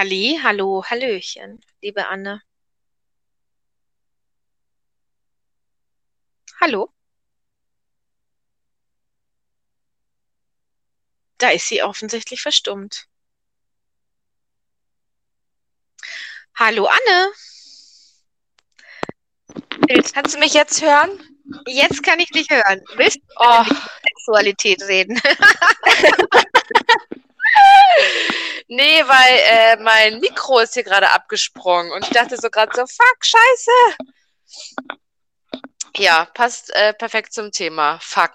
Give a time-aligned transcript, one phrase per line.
[0.00, 2.40] Halli, hallo, hallöchen, liebe Anne.
[6.58, 6.90] Hallo,
[11.36, 13.08] da ist sie offensichtlich verstummt.
[16.54, 17.32] Hallo, Anne.
[20.14, 21.10] Kannst du mich jetzt hören?
[21.66, 22.80] jetzt kann ich dich hören.
[22.96, 23.64] Willst du Oh,
[24.02, 25.20] Sexualität reden?
[28.68, 32.86] nee, weil äh, mein Mikro ist hier gerade abgesprungen und ich dachte so gerade so,
[32.86, 33.70] fuck, scheiße.
[35.96, 37.98] Ja, passt äh, perfekt zum Thema.
[38.00, 38.34] Fuck.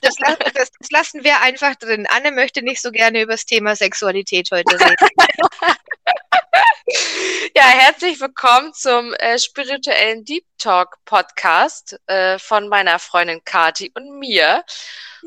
[0.00, 0.14] Das,
[0.54, 2.06] das, das lassen wir einfach drin.
[2.08, 4.96] Anne möchte nicht so gerne über das Thema Sexualität heute reden.
[7.54, 14.18] Ja, herzlich willkommen zum äh, spirituellen Deep Talk Podcast äh, von meiner Freundin Kati und
[14.18, 14.64] mir.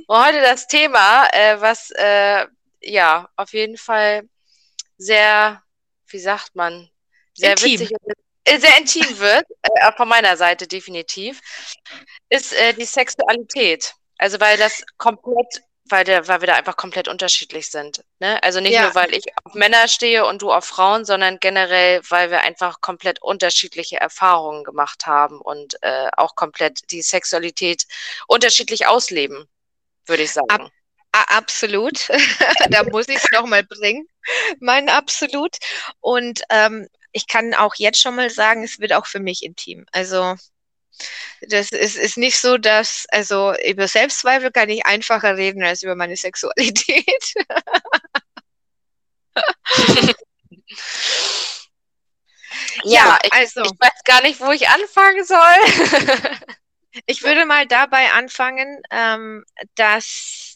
[0.08, 2.48] Und heute das Thema, äh, was äh,
[2.82, 4.24] ja auf jeden Fall
[4.98, 5.62] sehr,
[6.08, 6.90] wie sagt man,
[7.34, 7.80] sehr Intim.
[7.82, 7.92] witzig
[8.46, 11.42] äh, sehr intim wird, äh, von meiner Seite definitiv,
[12.30, 13.94] ist äh, die Sexualität.
[14.18, 18.04] Also weil das komplett, weil, der, weil wir da einfach komplett unterschiedlich sind.
[18.20, 18.42] Ne?
[18.44, 18.84] Also nicht Ja.
[18.84, 22.82] nur, weil ich auf Männer stehe und du auf Frauen, sondern generell, weil wir einfach
[22.82, 27.86] komplett unterschiedliche Erfahrungen gemacht haben und äh, auch komplett die Sexualität
[28.28, 29.48] unterschiedlich ausleben,
[30.06, 30.50] würde ich sagen.
[30.50, 30.70] A-
[31.12, 32.08] Absolut.
[32.70, 34.08] Da muss ich es nochmal bringen.
[34.60, 35.58] Mein Absolut.
[36.00, 39.86] Und ähm, ich kann auch jetzt schon mal sagen, es wird auch für mich intim.
[39.92, 40.36] Also
[41.42, 45.96] das ist, ist nicht so, dass, also über Selbstzweifel kann ich einfacher reden als über
[45.96, 47.34] meine Sexualität.
[52.84, 56.38] Ja, ich, also ich weiß gar nicht, wo ich anfangen soll.
[57.06, 59.44] ich würde mal dabei anfangen, ähm,
[59.76, 60.51] dass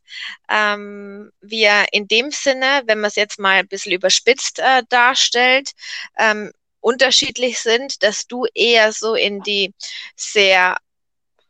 [0.49, 5.71] ähm, wir in dem Sinne, wenn man es jetzt mal ein bisschen überspitzt äh, darstellt,
[6.17, 9.73] ähm, unterschiedlich sind, dass du eher so in die
[10.15, 10.77] sehr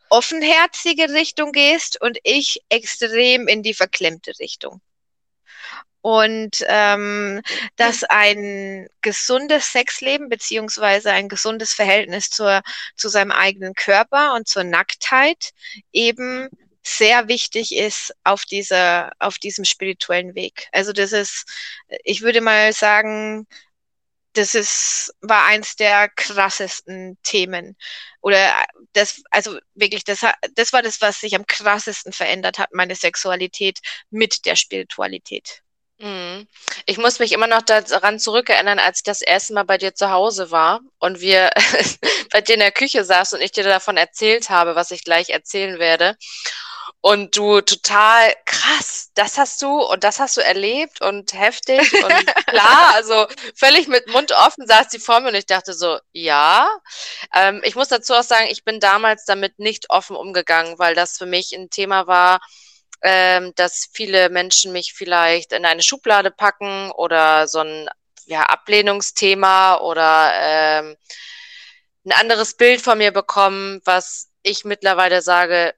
[0.09, 4.81] offenherzige Richtung gehst und ich extrem in die verklemmte Richtung.
[6.01, 7.41] Und ähm,
[7.77, 12.61] dass ein gesundes Sexleben beziehungsweise ein gesundes Verhältnis zur,
[12.95, 15.51] zu seinem eigenen Körper und zur Nacktheit
[15.91, 16.47] eben
[16.85, 20.67] sehr wichtig ist auf dieser, auf diesem spirituellen Weg.
[20.71, 21.45] Also das ist,
[22.03, 23.47] ich würde mal sagen,
[24.33, 27.75] das ist, war eins der krassesten Themen.
[28.21, 28.53] Oder
[28.93, 30.19] das, also wirklich, das,
[30.55, 33.79] das war das, was sich am krassesten verändert hat, meine Sexualität
[34.09, 35.63] mit der Spiritualität.
[35.97, 36.47] Mhm.
[36.85, 40.09] Ich muss mich immer noch daran zurückerinnern, als ich das erste Mal bei dir zu
[40.09, 41.51] Hause war und wir
[42.31, 45.29] bei dir in der Küche saßen und ich dir davon erzählt habe, was ich gleich
[45.29, 46.17] erzählen werde.
[47.01, 52.11] Und du total krass, das hast du und das hast du erlebt und heftig und
[52.47, 56.69] klar, also völlig mit Mund offen saß die vor mir und ich dachte so, ja.
[57.33, 61.17] Ähm, ich muss dazu auch sagen, ich bin damals damit nicht offen umgegangen, weil das
[61.17, 62.39] für mich ein Thema war,
[63.01, 67.89] ähm, dass viele Menschen mich vielleicht in eine Schublade packen oder so ein
[68.25, 70.95] ja, Ablehnungsthema oder ähm,
[72.05, 75.73] ein anderes Bild von mir bekommen, was ich mittlerweile sage,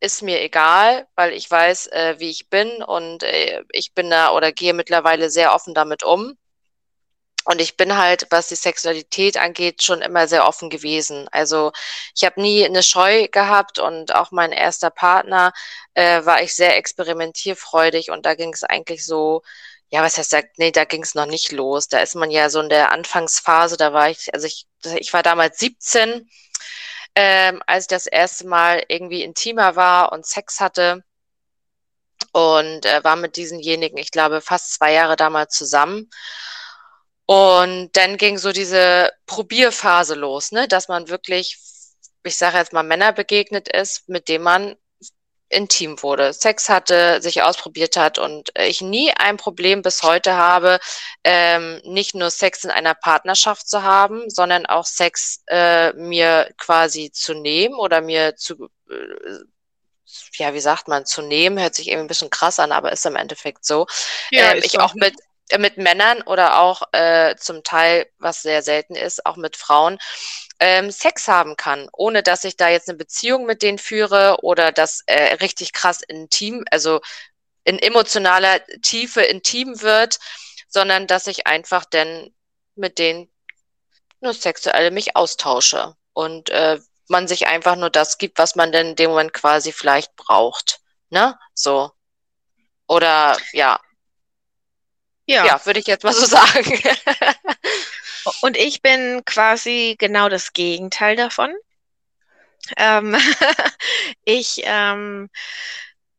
[0.00, 4.32] ist mir egal, weil ich weiß, äh, wie ich bin und äh, ich bin da
[4.32, 6.36] oder gehe mittlerweile sehr offen damit um.
[7.44, 11.28] Und ich bin halt, was die Sexualität angeht, schon immer sehr offen gewesen.
[11.30, 11.70] Also
[12.14, 15.52] ich habe nie eine Scheu gehabt und auch mein erster Partner
[15.94, 19.42] äh, war ich sehr experimentierfreudig und da ging es eigentlich so,
[19.90, 21.86] ja, was heißt da, nee, da ging es noch nicht los.
[21.88, 24.66] Da ist man ja so in der Anfangsphase, da war ich, also ich,
[24.98, 26.28] ich war damals 17,
[27.16, 31.02] ähm, als ich das erste Mal irgendwie intimer war und Sex hatte
[32.32, 36.10] und äh, war mit diesenjenigen, ich glaube, fast zwei Jahre damals zusammen.
[37.24, 41.58] Und dann ging so diese Probierphase los, ne, dass man wirklich,
[42.22, 44.76] ich sage jetzt mal, Männer begegnet ist, mit denen man
[45.48, 50.78] intim wurde, Sex hatte, sich ausprobiert hat und ich nie ein Problem bis heute habe,
[51.24, 57.10] ähm, nicht nur Sex in einer Partnerschaft zu haben, sondern auch Sex äh, mir quasi
[57.12, 59.44] zu nehmen oder mir zu, äh,
[60.32, 63.06] ja, wie sagt man, zu nehmen, hört sich irgendwie ein bisschen krass an, aber ist
[63.06, 63.86] im Endeffekt so.
[64.30, 65.14] Ja, Ähm, ich auch mit
[65.58, 69.98] mit Männern oder auch äh, zum Teil, was sehr selten ist, auch mit Frauen,
[70.58, 74.72] ähm, Sex haben kann, ohne dass ich da jetzt eine Beziehung mit denen führe oder
[74.72, 77.00] das äh, richtig krass intim, also
[77.64, 80.18] in emotionaler Tiefe intim wird,
[80.68, 82.34] sondern dass ich einfach dann
[82.74, 83.30] mit denen
[84.20, 86.78] nur sexuell mich austausche und äh,
[87.08, 90.80] man sich einfach nur das gibt, was man denn in dem Moment quasi vielleicht braucht,
[91.10, 91.38] ne?
[91.54, 91.92] So.
[92.88, 93.80] Oder ja,
[95.26, 96.80] Ja, ja würde ich jetzt mal so sagen.
[98.40, 101.54] Und ich bin quasi genau das Gegenteil davon.
[102.76, 103.16] Ähm,
[104.24, 105.30] ich ähm,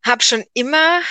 [0.06, 1.02] habe schon immer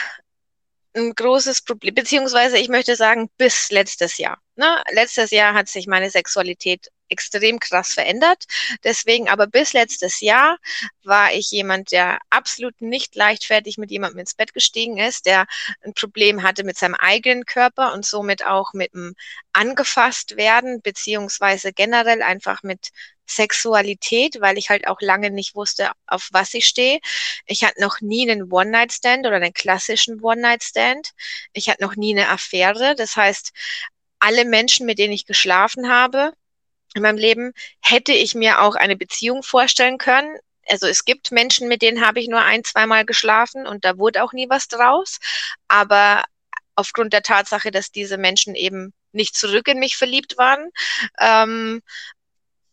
[0.95, 4.41] ein großes Problem, beziehungsweise ich möchte sagen, bis letztes Jahr.
[4.57, 4.83] Ne?
[4.93, 8.45] Letztes Jahr hat sich meine Sexualität extrem krass verändert.
[8.85, 10.59] Deswegen aber bis letztes Jahr
[11.05, 15.47] war ich jemand, der absolut nicht leichtfertig mit jemandem ins Bett gestiegen ist, der
[15.83, 19.15] ein Problem hatte mit seinem eigenen Körper und somit auch mit dem
[19.53, 22.91] angefasst werden, beziehungsweise generell einfach mit
[23.29, 27.01] Sexualität, weil ich halt auch lange nicht wusste, auf was ich stehe.
[27.47, 31.11] Ich hatte noch nie einen One-Night-Stand oder einen klassischen One-Night-Stand.
[31.53, 32.95] Ich hatte noch nie eine Affäre.
[32.95, 33.53] Das heißt,
[34.19, 36.33] alle Menschen, mit denen ich geschlafen habe,
[36.95, 40.35] in meinem Leben hätte ich mir auch eine Beziehung vorstellen können.
[40.69, 44.25] Also es gibt Menschen, mit denen habe ich nur ein, zweimal geschlafen und da wurde
[44.25, 45.19] auch nie was draus.
[45.69, 46.25] Aber
[46.75, 50.71] aufgrund der Tatsache, dass diese Menschen eben nicht zurück in mich verliebt waren.
[51.21, 51.83] Ähm,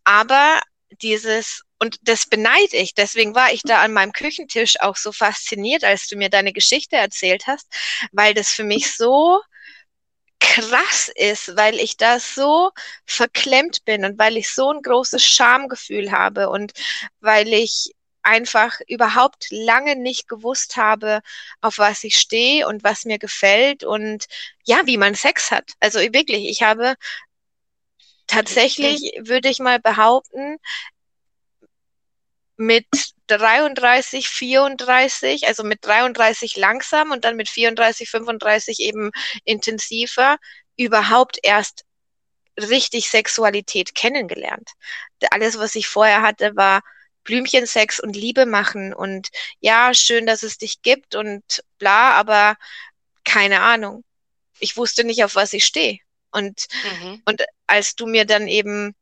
[0.04, 0.62] aber
[1.02, 5.84] dieses, und das beneide ich, deswegen war ich da an meinem Küchentisch auch so fasziniert,
[5.84, 7.68] als du mir deine Geschichte erzählt hast,
[8.12, 9.42] weil das für mich so
[10.44, 12.72] krass ist, weil ich da so
[13.06, 16.74] verklemmt bin und weil ich so ein großes Schamgefühl habe und
[17.22, 17.94] weil ich
[18.24, 21.22] einfach überhaupt lange nicht gewusst habe,
[21.62, 24.26] auf was ich stehe und was mir gefällt und
[24.66, 25.72] ja, wie man Sex hat.
[25.80, 26.96] Also wirklich, ich habe
[28.28, 30.58] tatsächlich, würde ich mal behaupten,
[32.58, 39.12] mit 33, 34, also mit 33 langsam und dann mit 34, 35 eben
[39.46, 40.38] intensiver,
[40.78, 41.86] überhaupt erst
[42.60, 44.72] richtig Sexualität kennengelernt.
[45.32, 46.82] Alles, was ich vorher hatte, war
[47.24, 49.30] Blümchensex und Liebe machen und
[49.60, 52.58] ja, schön, dass es dich gibt und bla, aber
[53.24, 54.04] keine Ahnung.
[54.60, 56.00] Ich wusste nicht, auf was ich stehe.
[56.32, 57.22] Und, mhm.
[57.26, 58.96] und als du mir dann eben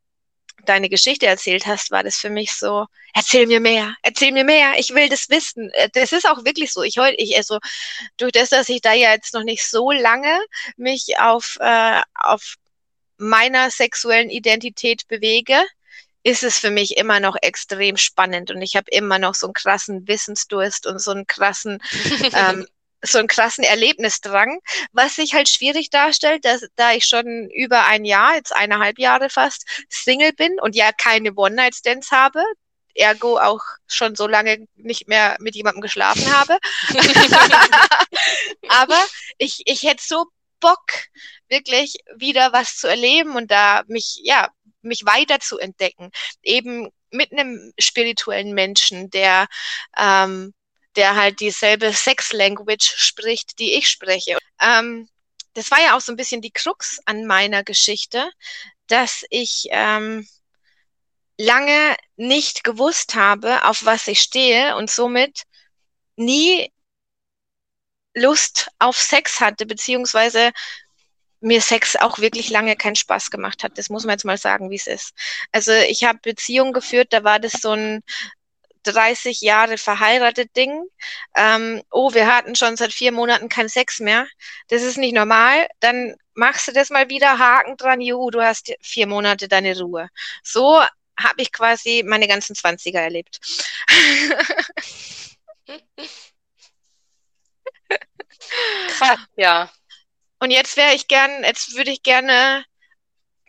[0.65, 4.73] deine Geschichte erzählt hast, war das für mich so, erzähl mir mehr, erzähl mir mehr,
[4.77, 5.69] ich will das wissen.
[5.73, 6.83] Äh, das ist auch wirklich so.
[6.83, 7.59] Ich heute, ich, also
[8.17, 10.39] durch das, dass ich da ja jetzt noch nicht so lange
[10.77, 12.55] mich auf, äh, auf
[13.17, 15.61] meiner sexuellen Identität bewege,
[16.23, 19.53] ist es für mich immer noch extrem spannend und ich habe immer noch so einen
[19.53, 21.81] krassen Wissensdurst und so einen krassen
[22.33, 22.67] ähm,
[23.03, 24.59] so einen krassen Erlebnisdrang,
[24.91, 29.29] was sich halt schwierig darstellt, dass, da ich schon über ein Jahr, jetzt eineinhalb Jahre
[29.29, 32.43] fast, Single bin und ja keine One-Night-Stands habe,
[32.95, 36.57] ergo auch schon so lange nicht mehr mit jemandem geschlafen habe.
[38.69, 39.01] Aber
[39.37, 40.25] ich, ich hätte so
[40.59, 40.91] Bock,
[41.49, 44.49] wirklich wieder was zu erleben und da mich, ja,
[44.81, 46.11] mich weiter zu entdecken.
[46.43, 49.47] Eben mit einem spirituellen Menschen, der
[49.97, 50.53] ähm,
[50.95, 54.37] der halt dieselbe Sex-Language spricht, die ich spreche.
[54.59, 55.07] Ähm,
[55.53, 58.29] das war ja auch so ein bisschen die Krux an meiner Geschichte,
[58.87, 60.27] dass ich ähm,
[61.37, 65.43] lange nicht gewusst habe, auf was ich stehe und somit
[66.15, 66.71] nie
[68.13, 70.51] Lust auf Sex hatte, beziehungsweise
[71.39, 73.77] mir Sex auch wirklich lange keinen Spaß gemacht hat.
[73.77, 75.13] Das muss man jetzt mal sagen, wie es ist.
[75.51, 78.01] Also ich habe Beziehungen geführt, da war das so ein
[78.83, 80.85] 30 Jahre verheiratet Ding.
[81.35, 84.27] Ähm, oh, wir hatten schon seit vier Monaten keinen Sex mehr.
[84.69, 85.67] Das ist nicht normal.
[85.79, 90.09] Dann machst du das mal wieder, Haken dran, juhu, du hast vier Monate deine Ruhe.
[90.43, 90.81] So
[91.19, 93.39] habe ich quasi meine ganzen Zwanziger erlebt.
[98.87, 99.71] Krass, ja.
[100.39, 102.65] Und jetzt wäre ich gern, jetzt würde ich gerne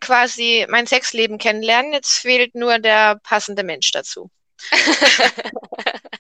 [0.01, 1.93] quasi mein Sexleben kennenlernen.
[1.93, 4.31] Jetzt fehlt nur der passende Mensch dazu.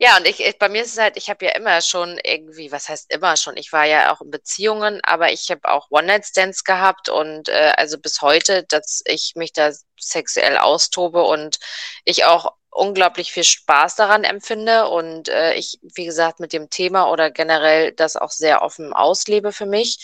[0.00, 2.70] Ja, und ich, ich, bei mir ist es halt, ich habe ja immer schon irgendwie,
[2.70, 6.62] was heißt immer schon, ich war ja auch in Beziehungen, aber ich habe auch One-Night-Stands
[6.62, 11.58] gehabt und äh, also bis heute, dass ich mich da sexuell austobe und
[12.04, 17.10] ich auch unglaublich viel Spaß daran empfinde und äh, ich, wie gesagt, mit dem Thema
[17.10, 19.98] oder generell das auch sehr offen auslebe für mich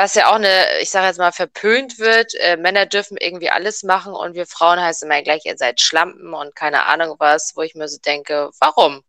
[0.00, 2.34] was ja auch eine, ich sage jetzt mal, verpönt wird.
[2.36, 6.32] Äh, Männer dürfen irgendwie alles machen und wir Frauen heißen immer gleich, ihr seid Schlampen
[6.32, 9.04] und keine Ahnung was, wo ich mir so denke, warum?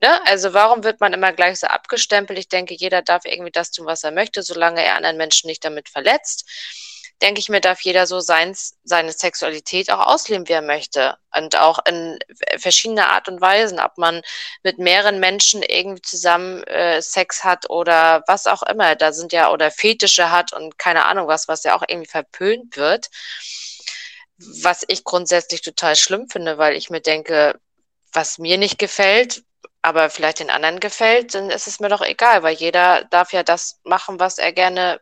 [0.00, 0.24] Ne?
[0.26, 2.38] Also warum wird man immer gleich so abgestempelt?
[2.38, 5.64] Ich denke, jeder darf irgendwie das tun, was er möchte, solange er anderen Menschen nicht
[5.64, 6.48] damit verletzt
[7.22, 11.16] denke ich mir, darf jeder so seins, seine Sexualität auch ausleben, wie er möchte.
[11.36, 12.18] Und auch in
[12.58, 14.22] verschiedener Art und Weisen, ob man
[14.62, 18.96] mit mehreren Menschen irgendwie zusammen äh, Sex hat oder was auch immer.
[18.96, 22.76] Da sind ja, oder Fetische hat und keine Ahnung was, was ja auch irgendwie verpönt
[22.76, 23.08] wird.
[24.62, 27.60] Was ich grundsätzlich total schlimm finde, weil ich mir denke,
[28.12, 29.42] was mir nicht gefällt,
[29.82, 33.42] aber vielleicht den anderen gefällt, dann ist es mir doch egal, weil jeder darf ja
[33.42, 35.00] das machen, was er gerne,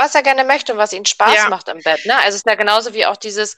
[0.00, 1.48] was er gerne möchte und was ihm Spaß ja.
[1.50, 2.06] macht im Bett.
[2.06, 2.16] Ne?
[2.16, 3.56] Also es ist ja genauso wie auch dieses,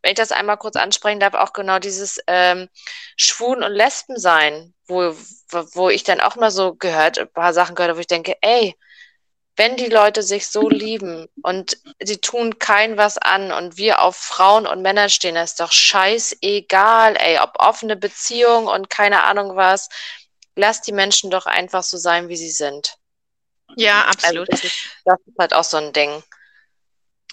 [0.00, 2.68] wenn ich das einmal kurz ansprechen darf, auch genau dieses ähm,
[3.16, 5.14] Schwulen- und Lesben sein, wo,
[5.74, 8.74] wo ich dann auch mal so gehört, ein paar Sachen gehört, wo ich denke, ey,
[9.56, 14.16] wenn die Leute sich so lieben und sie tun kein was an und wir auf
[14.16, 19.90] Frauen und Männer stehen, ist doch scheißegal, ey, ob offene Beziehung und keine Ahnung was.
[20.56, 22.96] Lass die Menschen doch einfach so sein, wie sie sind.
[23.76, 24.50] Ja, absolut.
[24.50, 26.22] Also das, ist, das ist halt auch so ein Ding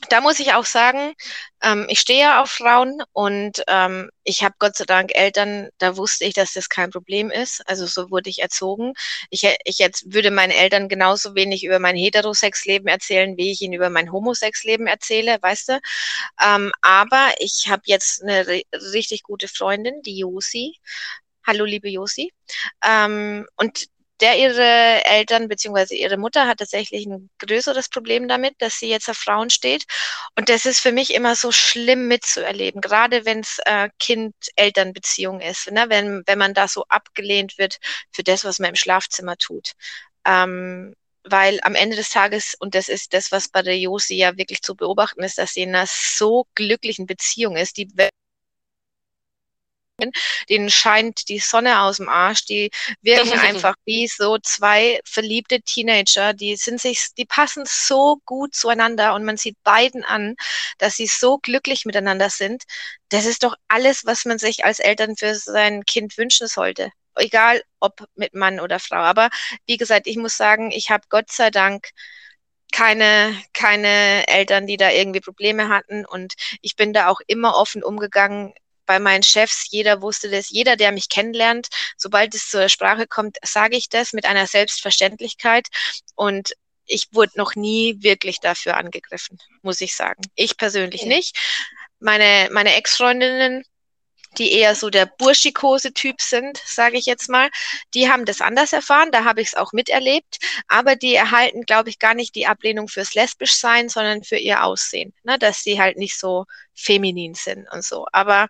[0.08, 1.14] da muss ich auch sagen,
[1.62, 5.98] ähm, ich stehe ja auf Frauen und ähm, ich habe Gott sei Dank Eltern, da
[5.98, 7.62] wusste ich, dass das kein Problem ist.
[7.68, 8.94] Also so wurde ich erzogen.
[9.30, 13.74] Ich, ich jetzt würde meinen Eltern genauso wenig über mein Heterosex-Leben erzählen, wie ich ihnen
[13.74, 15.80] über mein Homosex-Leben erzähle, weißt du.
[16.42, 20.78] Ähm, aber ich habe jetzt eine richtig gute Freundin, die Josi.
[21.46, 22.32] Hallo, liebe Josi.
[22.84, 23.88] Ähm, und
[24.22, 29.10] der ihre Eltern beziehungsweise ihre Mutter hat tatsächlich ein größeres Problem damit, dass sie jetzt
[29.10, 29.86] auf Frauen steht.
[30.38, 35.72] Und das ist für mich immer so schlimm mitzuerleben, gerade wenn es äh, Kind-Eltern-Beziehung ist,
[35.72, 35.86] ne?
[35.90, 37.80] wenn, wenn man da so abgelehnt wird
[38.12, 39.74] für das, was man im Schlafzimmer tut.
[40.26, 44.38] Ähm, weil am Ende des Tages, und das ist das, was bei der Josi ja
[44.38, 47.90] wirklich zu beobachten ist, dass sie in einer so glücklichen Beziehung ist, die
[50.50, 56.34] denen scheint die Sonne aus dem Arsch, die wirken einfach wie so zwei verliebte Teenager,
[56.34, 60.36] die sind sich, die passen so gut zueinander und man sieht beiden an,
[60.78, 62.64] dass sie so glücklich miteinander sind.
[63.10, 66.92] Das ist doch alles, was man sich als Eltern für sein Kind wünschen sollte.
[67.16, 68.98] Egal ob mit Mann oder Frau.
[68.98, 69.30] Aber
[69.66, 71.90] wie gesagt, ich muss sagen, ich habe Gott sei Dank
[72.72, 76.06] keine, keine Eltern, die da irgendwie Probleme hatten.
[76.06, 78.54] Und ich bin da auch immer offen umgegangen
[78.90, 83.38] bei meinen Chefs, jeder wusste das, jeder, der mich kennenlernt, sobald es zur Sprache kommt,
[83.44, 85.68] sage ich das mit einer Selbstverständlichkeit
[86.16, 86.54] und
[86.88, 90.24] ich wurde noch nie wirklich dafür angegriffen, muss ich sagen.
[90.34, 91.10] Ich persönlich okay.
[91.10, 91.38] nicht.
[92.00, 93.64] Meine, meine Ex-Freundinnen,
[94.38, 97.50] die eher so der burschikose Typ sind, sage ich jetzt mal,
[97.94, 101.90] die haben das anders erfahren, da habe ich es auch miterlebt, aber die erhalten, glaube
[101.90, 105.82] ich, gar nicht die Ablehnung fürs lesbisch sein, sondern für ihr Aussehen, ne, dass sie
[105.82, 106.46] halt nicht so
[106.76, 108.06] feminin sind und so.
[108.12, 108.48] Aber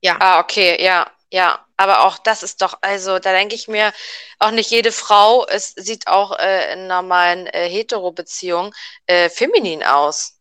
[0.00, 0.16] ja.
[0.20, 3.92] Ah, okay, ja, ja, aber auch das ist doch, also da denke ich mir,
[4.38, 8.72] auch nicht jede Frau, es sieht auch äh, in normalen äh, Hetero-Beziehungen
[9.06, 10.38] äh, feminin aus.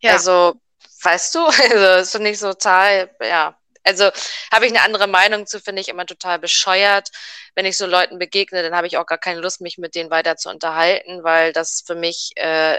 [0.00, 0.14] Ja.
[0.14, 0.54] Also,
[1.02, 4.10] weißt du, also das finde ich so total, ja, also
[4.52, 7.10] habe ich eine andere Meinung zu, finde ich immer total bescheuert.
[7.54, 10.10] Wenn ich so Leuten begegne, dann habe ich auch gar keine Lust, mich mit denen
[10.10, 12.78] weiter zu unterhalten, weil das für mich äh,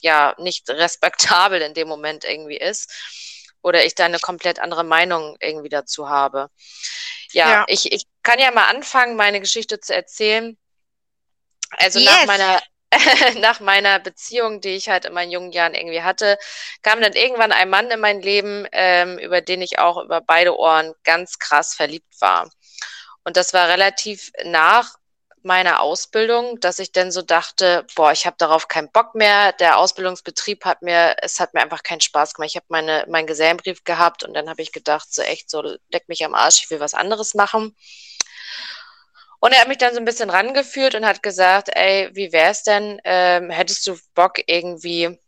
[0.00, 2.90] ja nicht respektabel in dem Moment irgendwie ist.
[3.62, 6.50] Oder ich da eine komplett andere Meinung irgendwie dazu habe.
[7.32, 7.64] Ja, ja.
[7.66, 10.56] Ich, ich kann ja mal anfangen, meine Geschichte zu erzählen.
[11.70, 12.10] Also yes.
[12.10, 12.62] nach meiner
[13.40, 16.38] nach meiner Beziehung, die ich halt in meinen jungen Jahren irgendwie hatte,
[16.82, 20.56] kam dann irgendwann ein Mann in mein Leben, ähm, über den ich auch über beide
[20.56, 22.50] Ohren ganz krass verliebt war.
[23.24, 24.96] Und das war relativ nach
[25.44, 29.52] meiner Ausbildung, dass ich dann so dachte, boah, ich habe darauf keinen Bock mehr.
[29.52, 32.50] Der Ausbildungsbetrieb hat mir, es hat mir einfach keinen Spaß gemacht.
[32.50, 36.08] Ich habe meine meinen Gesellenbrief gehabt und dann habe ich gedacht, so echt, so leck
[36.08, 37.76] mich am Arsch, ich will was anderes machen.
[39.44, 42.62] Und er hat mich dann so ein bisschen rangeführt und hat gesagt, ey, wie wär's
[42.62, 42.98] denn?
[43.04, 45.18] Ähm, hättest du Bock irgendwie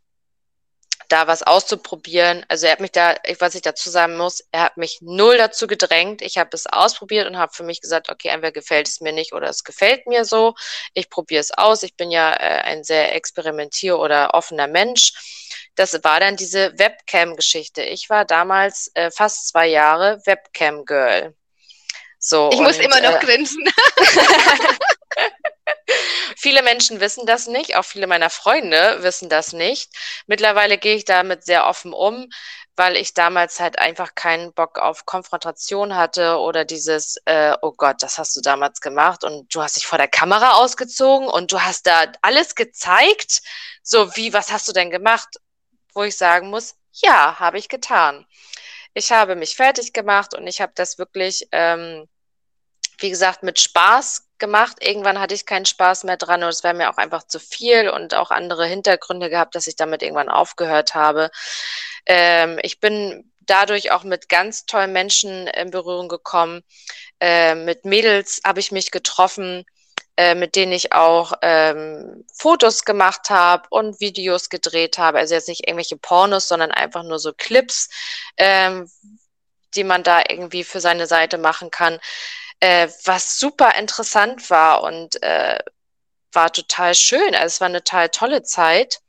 [1.07, 2.43] da was auszuprobieren?
[2.47, 5.67] Also er hat mich da, was ich dazu sagen muss, er hat mich null dazu
[5.67, 6.23] gedrängt.
[6.23, 9.33] Ich habe es ausprobiert und habe für mich gesagt, okay, entweder gefällt es mir nicht
[9.33, 10.55] oder es gefällt mir so.
[10.95, 11.83] Ich probiere es aus.
[11.83, 15.11] Ich bin ja äh, ein sehr experimentier- oder offener Mensch.
[15.75, 17.83] Das war dann diese Webcam-Geschichte.
[17.83, 21.35] Ich war damals äh, fast zwei Jahre Webcam-Girl.
[22.27, 23.63] So, ich und, muss immer noch äh, grinsen.
[26.35, 29.89] viele Menschen wissen das nicht, auch viele meiner Freunde wissen das nicht.
[30.25, 32.29] Mittlerweile gehe ich damit sehr offen um,
[32.75, 38.03] weil ich damals halt einfach keinen Bock auf Konfrontation hatte oder dieses, äh, oh Gott,
[38.03, 41.61] das hast du damals gemacht und du hast dich vor der Kamera ausgezogen und du
[41.61, 43.39] hast da alles gezeigt.
[43.83, 45.29] So wie, was hast du denn gemacht?
[45.93, 48.27] Wo ich sagen muss, ja, habe ich getan.
[48.93, 52.09] Ich habe mich fertig gemacht und ich habe das wirklich, ähm,
[52.99, 54.77] wie gesagt, mit Spaß gemacht.
[54.79, 57.89] Irgendwann hatte ich keinen Spaß mehr dran und es wäre mir auch einfach zu viel
[57.89, 61.29] und auch andere Hintergründe gehabt, dass ich damit irgendwann aufgehört habe.
[62.05, 66.63] Ähm, ich bin dadurch auch mit ganz tollen Menschen in Berührung gekommen.
[67.19, 69.65] Äh, mit Mädels habe ich mich getroffen,
[70.17, 75.19] äh, mit denen ich auch ähm, Fotos gemacht habe und Videos gedreht habe.
[75.19, 77.89] Also jetzt nicht irgendwelche Pornos, sondern einfach nur so Clips,
[78.37, 78.89] ähm,
[79.75, 81.99] die man da irgendwie für seine Seite machen kann.
[82.59, 85.59] Äh, was super interessant war und äh,
[86.33, 87.35] war total schön.
[87.35, 88.99] Also es war eine total tolle Zeit.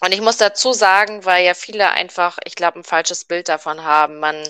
[0.00, 3.82] Und ich muss dazu sagen, weil ja viele einfach, ich glaube, ein falsches Bild davon
[3.82, 4.18] haben.
[4.20, 4.46] Man,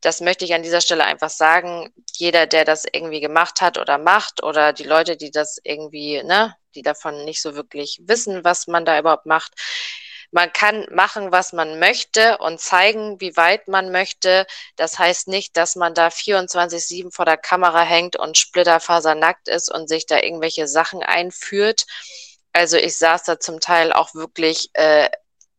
[0.00, 1.92] das möchte ich an dieser Stelle einfach sagen.
[2.12, 6.54] Jeder, der das irgendwie gemacht hat oder macht oder die Leute, die das irgendwie, ne,
[6.74, 9.52] die davon nicht so wirklich wissen, was man da überhaupt macht.
[10.34, 14.48] Man kann machen, was man möchte und zeigen, wie weit man möchte.
[14.74, 19.88] Das heißt nicht, dass man da 24-7 vor der Kamera hängt und splitterfasernackt ist und
[19.88, 21.86] sich da irgendwelche Sachen einführt.
[22.52, 25.08] Also ich saß da zum Teil auch wirklich äh,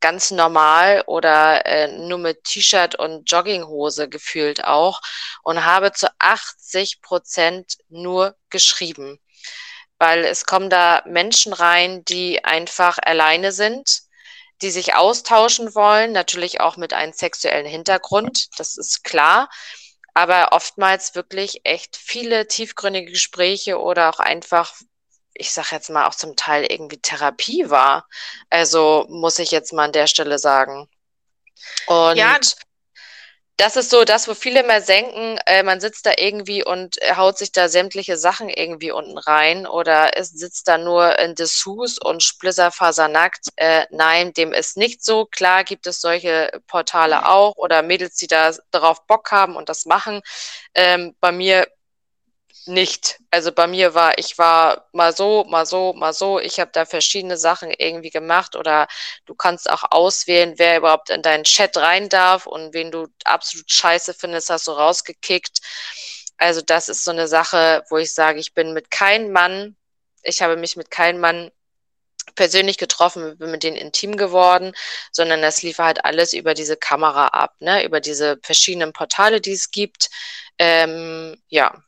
[0.01, 4.99] ganz normal oder äh, nur mit T-Shirt und Jogginghose gefühlt auch
[5.43, 9.21] und habe zu 80 Prozent nur geschrieben,
[9.99, 14.04] weil es kommen da Menschen rein, die einfach alleine sind,
[14.61, 19.49] die sich austauschen wollen, natürlich auch mit einem sexuellen Hintergrund, das ist klar,
[20.13, 24.73] aber oftmals wirklich echt viele tiefgründige Gespräche oder auch einfach
[25.35, 28.07] ich sag jetzt mal, auch zum Teil irgendwie Therapie war.
[28.49, 30.87] Also muss ich jetzt mal an der Stelle sagen.
[31.87, 32.39] Und ja.
[33.57, 37.37] Das ist so das, wo viele mehr denken, äh, man sitzt da irgendwie und haut
[37.37, 42.21] sich da sämtliche Sachen irgendwie unten rein oder es sitzt da nur in Dessous und
[42.21, 43.47] splitterfasernackt.
[43.55, 45.25] Äh, nein, dem ist nicht so.
[45.25, 49.85] Klar gibt es solche Portale auch oder Mädels, die da darauf Bock haben und das
[49.85, 50.21] machen.
[50.73, 51.65] Ähm, bei mir
[52.65, 53.19] nicht.
[53.31, 56.39] Also bei mir war, ich war mal so, mal so, mal so.
[56.39, 58.87] Ich habe da verschiedene Sachen irgendwie gemacht oder
[59.25, 63.71] du kannst auch auswählen, wer überhaupt in deinen Chat rein darf und wen du absolut
[63.71, 65.59] scheiße findest, hast du rausgekickt.
[66.37, 69.75] Also das ist so eine Sache, wo ich sage, ich bin mit keinem Mann,
[70.23, 71.51] ich habe mich mit keinem Mann
[72.35, 74.73] persönlich getroffen, bin mit denen intim geworden,
[75.11, 79.53] sondern das lief halt alles über diese Kamera ab, ne, über diese verschiedenen Portale, die
[79.53, 80.09] es gibt.
[80.57, 81.84] Ähm, ja,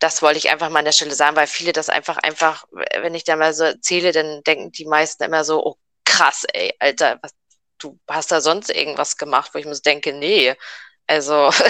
[0.00, 2.64] das wollte ich einfach mal an der Stelle sagen, weil viele das einfach, einfach,
[3.02, 6.74] wenn ich da mal so erzähle, dann denken die meisten immer so, oh krass, ey,
[6.80, 7.32] Alter, was,
[7.78, 10.54] du hast da sonst irgendwas gemacht, wo ich mir denke, nee,
[11.06, 11.50] also.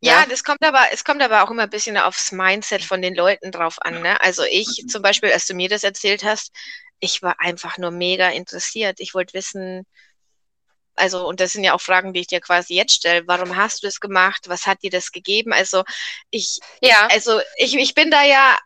[0.00, 3.16] Ja, das kommt aber, es kommt aber auch immer ein bisschen aufs Mindset von den
[3.16, 4.00] Leuten drauf an.
[4.00, 4.20] Ne?
[4.20, 6.52] Also ich zum Beispiel, als du mir das erzählt hast,
[7.00, 9.00] ich war einfach nur mega interessiert.
[9.00, 9.86] Ich wollte wissen,
[10.98, 13.26] also, und das sind ja auch Fragen, die ich dir quasi jetzt stelle.
[13.26, 14.48] Warum hast du das gemacht?
[14.48, 15.52] Was hat dir das gegeben?
[15.52, 15.84] Also,
[16.30, 18.58] ich, ja, also ich, ich bin da ja,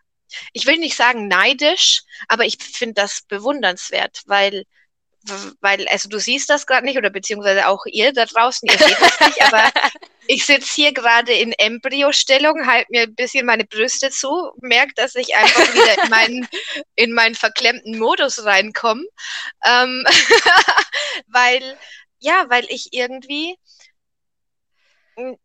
[0.51, 4.65] ich will nicht sagen neidisch, aber ich finde das bewundernswert, weil
[5.61, 8.99] weil, also du siehst das gerade nicht oder beziehungsweise auch ihr da draußen, ihr seht
[8.99, 9.71] das nicht, aber
[10.27, 15.15] ich sitze hier gerade in Embryostellung, halte mir ein bisschen meine Brüste zu, merke, dass
[15.15, 16.47] ich einfach wieder in meinen,
[16.95, 19.03] in meinen verklemmten Modus reinkomme,
[19.65, 20.05] ähm,
[21.27, 21.77] weil
[22.23, 23.57] ja, weil ich irgendwie
[25.15, 25.37] einen,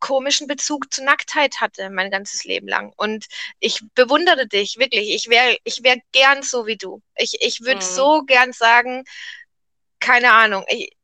[0.00, 2.92] komischen Bezug zu Nacktheit hatte mein ganzes Leben lang.
[2.96, 3.26] Und
[3.58, 5.14] ich bewundere dich wirklich.
[5.14, 7.00] Ich wäre ich wär gern so wie du.
[7.16, 7.88] Ich, ich würde mhm.
[7.88, 9.04] so gern sagen,
[10.00, 10.94] keine Ahnung, ich,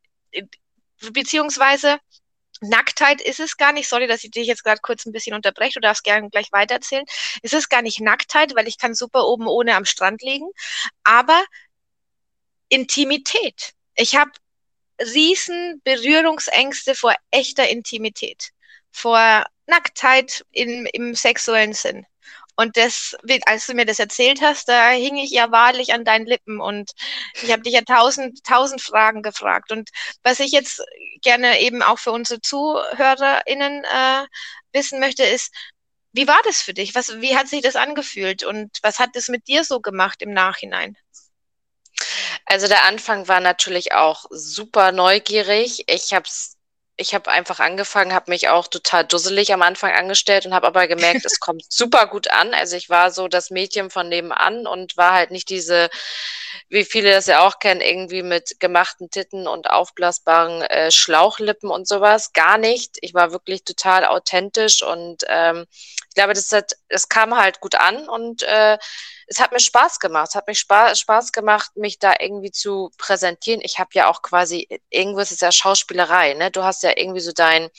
[1.13, 1.99] beziehungsweise
[2.61, 3.89] Nacktheit ist es gar nicht.
[3.89, 5.75] Sorry, dass ich dich jetzt gerade kurz ein bisschen unterbreche.
[5.75, 7.07] Du darfst gerne gleich weitererzählen.
[7.43, 10.51] Es ist gar nicht Nacktheit, weil ich kann super oben ohne am Strand liegen.
[11.05, 11.43] Aber
[12.69, 13.73] Intimität.
[13.95, 14.31] Ich habe
[15.01, 18.51] riesen Berührungsängste vor echter Intimität,
[18.93, 22.07] vor Nacktheit in, im sexuellen Sinn.
[22.57, 26.27] Und das, als du mir das erzählt hast, da hing ich ja wahrlich an deinen
[26.27, 26.91] Lippen und
[27.43, 29.73] ich habe dich ja tausend, tausend Fragen gefragt.
[29.73, 29.89] Und
[30.23, 30.83] was ich jetzt
[31.23, 34.27] gerne eben auch für unsere ZuhörerInnen äh,
[34.73, 35.55] wissen möchte, ist,
[36.13, 36.95] wie war das für dich?
[36.95, 40.33] Was, wie hat sich das angefühlt und was hat das mit dir so gemacht im
[40.35, 40.99] Nachhinein?
[42.47, 45.85] Also der Anfang war natürlich auch super neugierig.
[45.89, 46.29] Ich habe
[47.01, 50.87] ich habe einfach angefangen, habe mich auch total dusselig am Anfang angestellt und habe aber
[50.87, 52.53] gemerkt, es kommt super gut an.
[52.53, 55.89] Also ich war so das Mädchen von nebenan und war halt nicht diese,
[56.69, 61.89] wie viele das ja auch kennen, irgendwie mit gemachten Titten und aufblasbaren äh, Schlauchlippen und
[61.89, 62.35] sowas.
[62.35, 62.99] Gar nicht.
[63.01, 67.77] Ich war wirklich total authentisch und ähm, ich glaube, das, hat, das kam halt gut
[67.77, 68.77] an und äh,
[69.31, 70.31] es hat mir Spaß gemacht.
[70.31, 73.61] Es hat mich Spaß, Spaß gemacht, mich da irgendwie zu präsentieren.
[73.63, 76.51] Ich habe ja auch quasi, irgendwo ist es ja Schauspielerei, ne?
[76.51, 77.71] Du hast ja irgendwie so dein,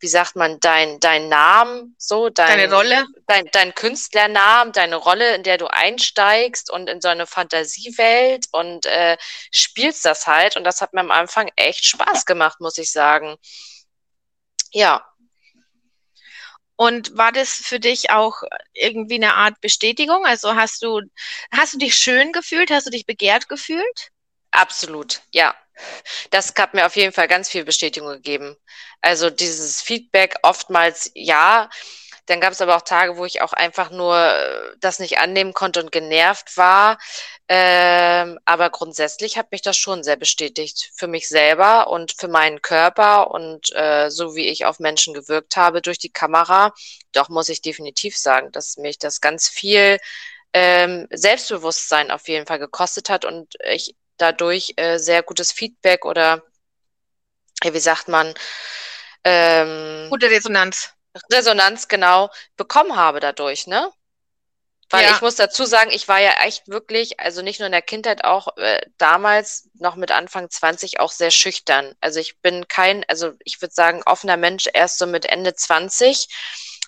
[0.00, 5.36] wie sagt man, dein, dein Namen, so, dein, deine Rolle, dein, dein Künstlernamen, deine Rolle,
[5.36, 9.16] in der du einsteigst und in so eine Fantasiewelt und äh,
[9.52, 10.56] spielst das halt.
[10.56, 13.36] Und das hat mir am Anfang echt Spaß gemacht, muss ich sagen.
[14.72, 15.06] Ja,
[16.76, 18.42] und war das für dich auch
[18.74, 20.24] irgendwie eine Art Bestätigung?
[20.24, 21.00] Also hast du,
[21.52, 22.70] hast du dich schön gefühlt?
[22.70, 24.10] Hast du dich begehrt gefühlt?
[24.50, 25.54] Absolut, ja.
[26.30, 28.56] Das hat mir auf jeden Fall ganz viel Bestätigung gegeben.
[29.00, 31.70] Also dieses Feedback oftmals ja.
[32.26, 35.52] Dann gab es aber auch Tage, wo ich auch einfach nur äh, das nicht annehmen
[35.54, 36.98] konnte und genervt war.
[37.48, 42.62] Ähm, aber grundsätzlich hat mich das schon sehr bestätigt für mich selber und für meinen
[42.62, 46.72] Körper und äh, so wie ich auf Menschen gewirkt habe durch die Kamera.
[47.12, 49.98] Doch muss ich definitiv sagen, dass mich das ganz viel
[50.52, 56.42] ähm, Selbstbewusstsein auf jeden Fall gekostet hat und ich dadurch äh, sehr gutes Feedback oder
[57.64, 58.34] wie sagt man?
[59.24, 60.92] Ähm, Gute Resonanz.
[61.30, 63.90] Resonanz, genau, bekommen habe dadurch, ne?
[64.92, 65.14] Weil ja.
[65.14, 68.24] ich muss dazu sagen, ich war ja echt wirklich, also nicht nur in der Kindheit,
[68.24, 71.94] auch äh, damals noch mit Anfang 20 auch sehr schüchtern.
[72.02, 76.28] Also ich bin kein, also ich würde sagen, offener Mensch erst so mit Ende 20,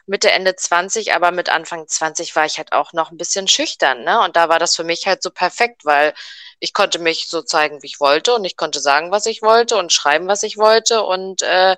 [0.05, 4.05] Mitte, Ende 20, aber mit Anfang 20 war ich halt auch noch ein bisschen schüchtern,
[4.05, 4.21] ne?
[4.21, 6.13] Und da war das für mich halt so perfekt, weil
[6.61, 9.77] ich konnte mich so zeigen, wie ich wollte und ich konnte sagen, was ich wollte
[9.77, 11.75] und schreiben, was ich wollte und äh,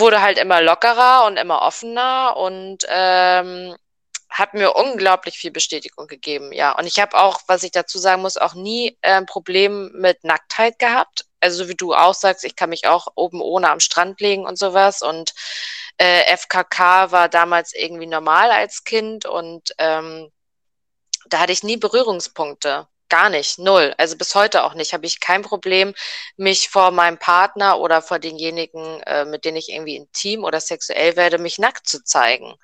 [0.00, 3.76] wurde halt immer lockerer und immer offener und ähm,
[4.30, 6.72] hat mir unglaublich viel Bestätigung gegeben, ja.
[6.78, 10.24] Und ich habe auch, was ich dazu sagen muss, auch nie äh, ein Problem mit
[10.24, 11.26] Nacktheit gehabt.
[11.40, 14.56] Also wie du auch sagst, ich kann mich auch oben ohne am Strand legen und
[14.58, 15.02] sowas.
[15.02, 15.34] Und
[15.98, 20.30] äh, FKK war damals irgendwie normal als Kind und ähm,
[21.28, 22.88] da hatte ich nie Berührungspunkte.
[23.10, 23.92] Gar nicht, null.
[23.98, 24.94] Also bis heute auch nicht.
[24.94, 25.94] Habe ich kein Problem,
[26.36, 31.16] mich vor meinem Partner oder vor denjenigen, äh, mit denen ich irgendwie intim oder sexuell
[31.16, 32.54] werde, mich nackt zu zeigen.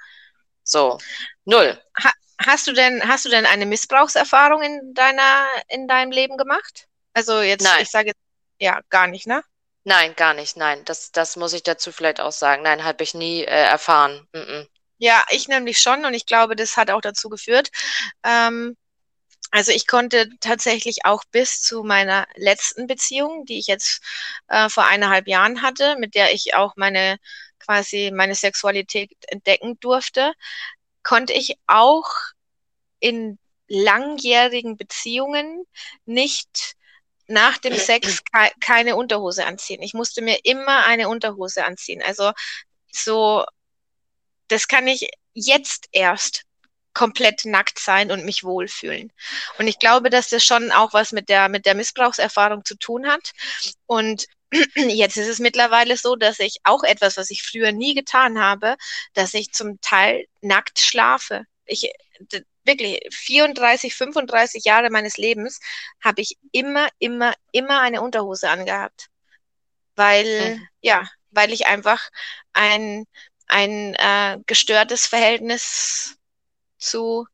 [0.63, 0.99] So,
[1.45, 1.79] null.
[2.03, 6.87] Ha hast du denn, hast du denn eine Missbrauchserfahrung in deiner, in deinem Leben gemacht?
[7.13, 7.83] Also jetzt, nein.
[7.83, 8.21] ich sage jetzt,
[8.61, 9.43] ja, gar nicht, ne?
[9.83, 10.85] Nein, gar nicht, nein.
[10.85, 12.63] Das, das muss ich dazu vielleicht auch sagen.
[12.63, 14.29] Nein, habe ich nie äh, erfahren.
[14.33, 14.69] Mm -mm.
[14.99, 17.71] Ja, ich nämlich schon und ich glaube, das hat auch dazu geführt,
[18.25, 18.77] ähm,
[19.51, 24.03] also ich konnte tatsächlich auch bis zu meiner letzten Beziehung, die ich jetzt
[24.49, 27.19] äh, vor eineinhalb Jahren hatte, mit der ich auch meine
[27.59, 30.33] quasi meine Sexualität entdecken durfte,
[31.03, 32.09] konnte ich auch
[33.01, 35.65] in langjährigen Beziehungen
[36.05, 36.77] nicht
[37.29, 39.83] nach dem Sex ke keine Unterhose anziehen.
[39.83, 42.03] Ich musste mir immer eine Unterhose anziehen.
[42.03, 42.33] Also
[42.93, 43.45] so,
[44.49, 46.46] das kann ich jetzt erst
[46.97, 49.13] komplett nackt sein und mich wohlfühlen.
[49.59, 53.07] Und ich glaube, dass das schon auch was mit der, mit der Missbrauchserfahrung zu tun
[53.07, 53.33] hat.
[53.85, 54.25] Und
[54.75, 58.77] jetzt ist es mittlerweile so, dass ich auch etwas, was ich früher nie getan habe,
[59.13, 61.45] dass ich zum Teil nackt schlafe.
[61.67, 61.93] Ich,
[62.65, 65.61] wirklich 34, 35 Jahre meines Lebens
[66.03, 69.09] habe ich immer, immer, immer eine Unterhose angehabt.
[69.97, 70.69] Weil, mhm.
[70.81, 72.09] ja, weil ich einfach
[72.55, 73.05] ein,
[73.49, 76.16] ein äh, gestörtes Verhältnis
[76.87, 77.27] zu,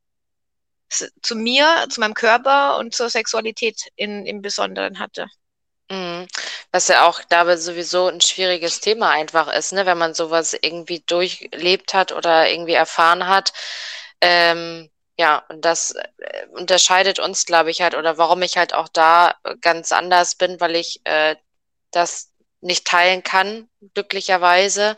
[1.22, 5.26] zu mir, zu meinem Körper und zur Sexualität in, im Besonderen hatte.
[5.90, 6.26] Mhm.
[6.70, 9.84] Was ja auch dabei sowieso ein schwieriges Thema einfach ist, ne?
[9.86, 13.52] wenn man sowas irgendwie durchlebt hat oder irgendwie erfahren hat.
[14.20, 18.88] Ähm, ja, und das äh, unterscheidet uns, glaube ich, halt, oder warum ich halt auch
[18.88, 21.36] da ganz anders bin, weil ich äh,
[21.90, 24.96] das nicht teilen kann, glücklicherweise,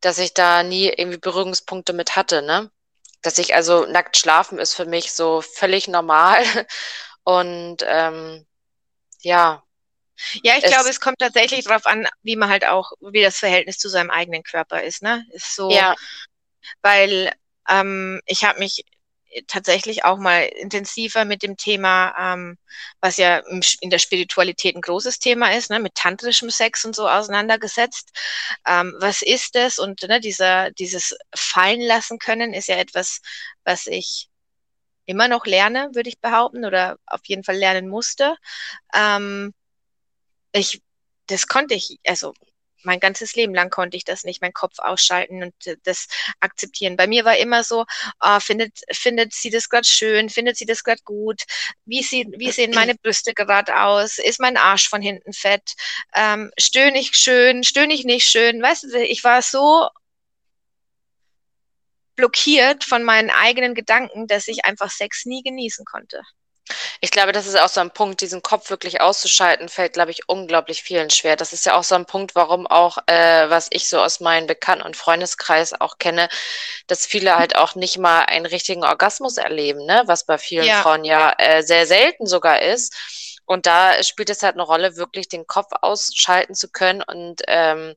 [0.00, 2.70] dass ich da nie irgendwie Berührungspunkte mit hatte, ne?
[3.26, 6.44] Dass ich also nackt schlafen ist für mich so völlig normal.
[7.24, 8.46] Und ähm,
[9.20, 9.62] ja.
[10.42, 13.38] Ja, ich es, glaube, es kommt tatsächlich darauf an, wie man halt auch, wie das
[13.38, 15.26] Verhältnis zu seinem eigenen Körper ist, ne?
[15.32, 15.94] Ist so, ja.
[16.80, 17.32] weil
[17.68, 18.84] ähm, ich habe mich
[19.46, 22.58] tatsächlich auch mal intensiver mit dem Thema, ähm,
[23.00, 23.42] was ja
[23.80, 28.10] in der Spiritualität ein großes Thema ist, ne, mit tantrischem Sex und so auseinandergesetzt.
[28.66, 29.78] Ähm, was ist das?
[29.78, 33.20] Und ne, dieser, dieses Fallen lassen können ist ja etwas,
[33.64, 34.28] was ich
[35.06, 38.36] immer noch lerne, würde ich behaupten, oder auf jeden Fall lernen musste.
[38.94, 39.54] Ähm,
[40.52, 40.82] ich,
[41.26, 42.34] das konnte ich, also
[42.86, 46.08] mein ganzes Leben lang konnte ich das nicht, meinen Kopf ausschalten und äh, das
[46.40, 46.96] akzeptieren.
[46.96, 47.84] Bei mir war immer so,
[48.20, 51.42] oh, findet, findet sie das gerade schön, findet sie das gerade gut,
[51.84, 55.74] wie, sie, wie sehen meine Brüste gerade aus, ist mein Arsch von hinten fett,
[56.14, 59.88] ähm, stöhne ich schön, stöhne ich nicht schön, weißt du, ich war so
[62.14, 66.22] blockiert von meinen eigenen Gedanken, dass ich einfach Sex nie genießen konnte.
[67.00, 70.28] Ich glaube, das ist auch so ein Punkt, diesen Kopf wirklich auszuschalten, fällt, glaube ich,
[70.28, 71.36] unglaublich vielen schwer.
[71.36, 74.46] Das ist ja auch so ein Punkt, warum auch, äh, was ich so aus meinem
[74.46, 76.28] Bekannten- und Freundeskreis auch kenne,
[76.86, 80.02] dass viele halt auch nicht mal einen richtigen Orgasmus erleben, ne?
[80.06, 80.82] was bei vielen ja.
[80.82, 82.94] Frauen ja äh, sehr selten sogar ist.
[83.44, 87.94] Und da spielt es halt eine Rolle, wirklich den Kopf ausschalten zu können und ähm,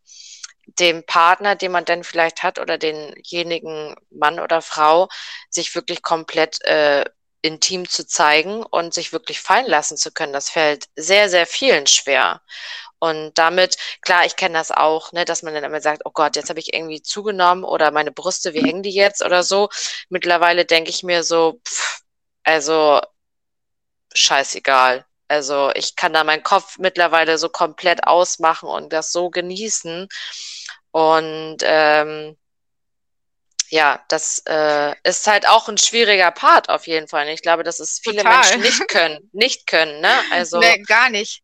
[0.77, 5.09] dem Partner, den man dann vielleicht hat oder denjenigen Mann oder Frau,
[5.49, 7.05] sich wirklich komplett äh,
[7.41, 10.33] intim zu zeigen und sich wirklich fallen lassen zu können.
[10.33, 12.41] Das fällt sehr, sehr vielen schwer.
[12.99, 16.35] Und damit, klar, ich kenne das auch, ne, dass man dann immer sagt, oh Gott,
[16.35, 19.69] jetzt habe ich irgendwie zugenommen oder meine Brüste, wie hängen die jetzt oder so.
[20.09, 22.01] Mittlerweile denke ich mir so, pff,
[22.43, 23.01] also
[24.13, 25.05] scheißegal.
[25.27, 30.09] Also ich kann da meinen Kopf mittlerweile so komplett ausmachen und das so genießen.
[30.91, 32.37] Und ähm,
[33.69, 37.29] ja, das äh, ist halt auch ein schwieriger Part auf jeden Fall.
[37.29, 38.39] Ich glaube, dass es viele Total.
[38.39, 40.13] Menschen nicht können, nicht können, ne?
[40.31, 41.43] Also nee, gar nicht.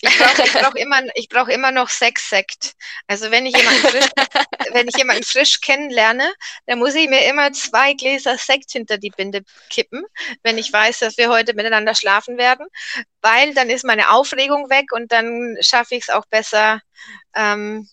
[0.00, 2.74] Ich brauche ich brauch immer, ich brauch immer noch Sexsekt.
[3.08, 4.06] Also wenn ich jemanden frisch,
[4.72, 6.32] wenn ich jemanden frisch kennenlerne,
[6.66, 10.04] dann muss ich mir immer zwei Gläser Sekt hinter die Binde kippen,
[10.44, 12.66] wenn ich weiß, dass wir heute miteinander schlafen werden,
[13.20, 16.80] weil dann ist meine Aufregung weg und dann schaffe ich es auch besser,
[17.34, 17.88] ähm,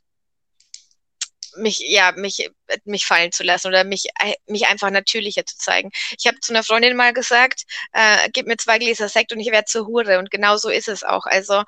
[1.58, 2.50] mich ja mich
[2.86, 5.92] mich fallen zu lassen oder mich äh, mich einfach natürlicher zu zeigen.
[6.18, 9.52] Ich habe zu einer Freundin mal gesagt, äh, gib mir zwei Gläser Sekt und ich
[9.52, 11.26] werde zur Hure und genau so ist es auch.
[11.26, 11.64] Also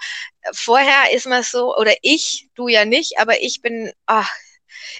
[0.53, 4.29] vorher ist man so oder ich, du ja nicht, aber ich bin ach,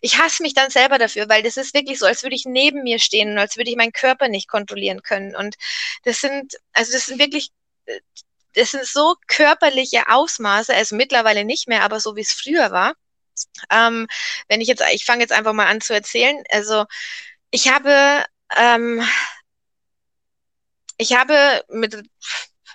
[0.02, 2.84] ich hasse mich dann selber dafür, weil das ist wirklich so, als würde ich neben
[2.84, 5.36] mir stehen und als würde ich meinen Körper nicht kontrollieren können.
[5.36, 5.56] Und
[6.04, 7.50] das sind, also das sind wirklich,
[7.86, 8.00] äh,
[8.54, 12.93] das sind so körperliche Ausmaße, also mittlerweile nicht mehr, aber so wie es früher war.
[13.69, 14.08] Ähm,
[14.48, 16.43] wenn ich jetzt, ich fange jetzt einfach mal an zu erzählen.
[16.52, 16.86] Also
[17.52, 18.26] ich habe,
[18.58, 19.04] ähm,
[20.98, 21.96] ich habe mit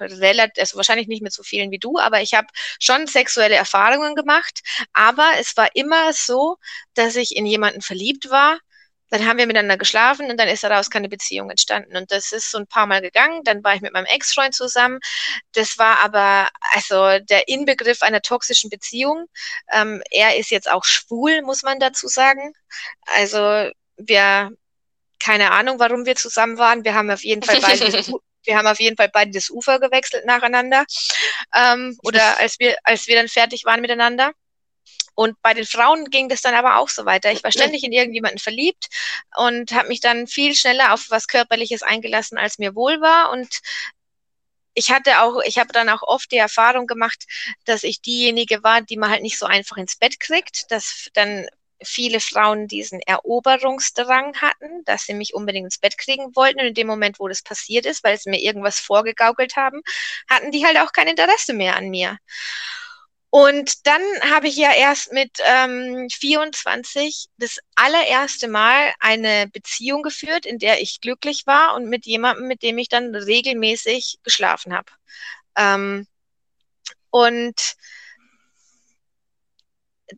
[0.01, 2.47] relativ, also wahrscheinlich nicht mit so vielen wie du, aber ich habe
[2.81, 4.61] schon sexuelle Erfahrungen gemacht.
[4.93, 6.57] Aber es war immer so,
[6.95, 8.59] dass ich in jemanden verliebt war
[9.11, 11.97] dann haben wir miteinander geschlafen und dann ist daraus keine Beziehung entstanden.
[11.97, 13.43] Und das ist so ein paar Mal gegangen.
[13.45, 15.01] Dann war ich mit meinem Ex-Freund zusammen.
[15.53, 19.27] Das war aber also der Inbegriff einer toxischen Beziehung.
[19.73, 22.53] Ähm, er ist jetzt auch schwul, muss man dazu sagen.
[23.17, 24.51] Also wir,
[25.19, 26.85] keine Ahnung, warum wir zusammen waren.
[26.85, 27.91] Wir haben auf jeden Fall beide
[28.45, 30.85] wir haben auf jeden Fall beide das Ufer gewechselt nacheinander.
[31.55, 34.33] Ähm, oder als wir, als wir dann fertig waren miteinander.
[35.19, 37.33] Und bei den Frauen ging das dann aber auch so weiter.
[37.33, 38.87] Ich war ständig in irgendjemanden verliebt
[39.37, 43.33] und habe mich dann viel schneller auf was Körperliches eingelassen, als mir wohl war.
[43.33, 43.59] Und
[44.75, 47.25] ich hatte auch, ich habe dann auch oft die Erfahrung gemacht,
[47.65, 51.49] dass ich diejenige war, die man halt nicht so einfach ins Bett kriegt, dass dann
[51.83, 56.61] viele Frauen diesen Eroberungsdrang hatten, dass sie mich unbedingt ins Bett kriegen wollten.
[56.61, 59.83] Und in dem Moment, wo das passiert ist, weil sie mir irgendwas vorgegaukelt haben,
[60.31, 62.19] hatten die halt auch kein Interesse mehr an mir.
[63.31, 70.47] Und dann habe ich ja erst mit ähm, 24 das allererste Mal eine Beziehung geführt,
[70.47, 74.91] in der ich glücklich war und mit jemandem, mit dem ich dann regelmäßig geschlafen habe.
[75.57, 76.07] Ähm,
[77.11, 77.77] und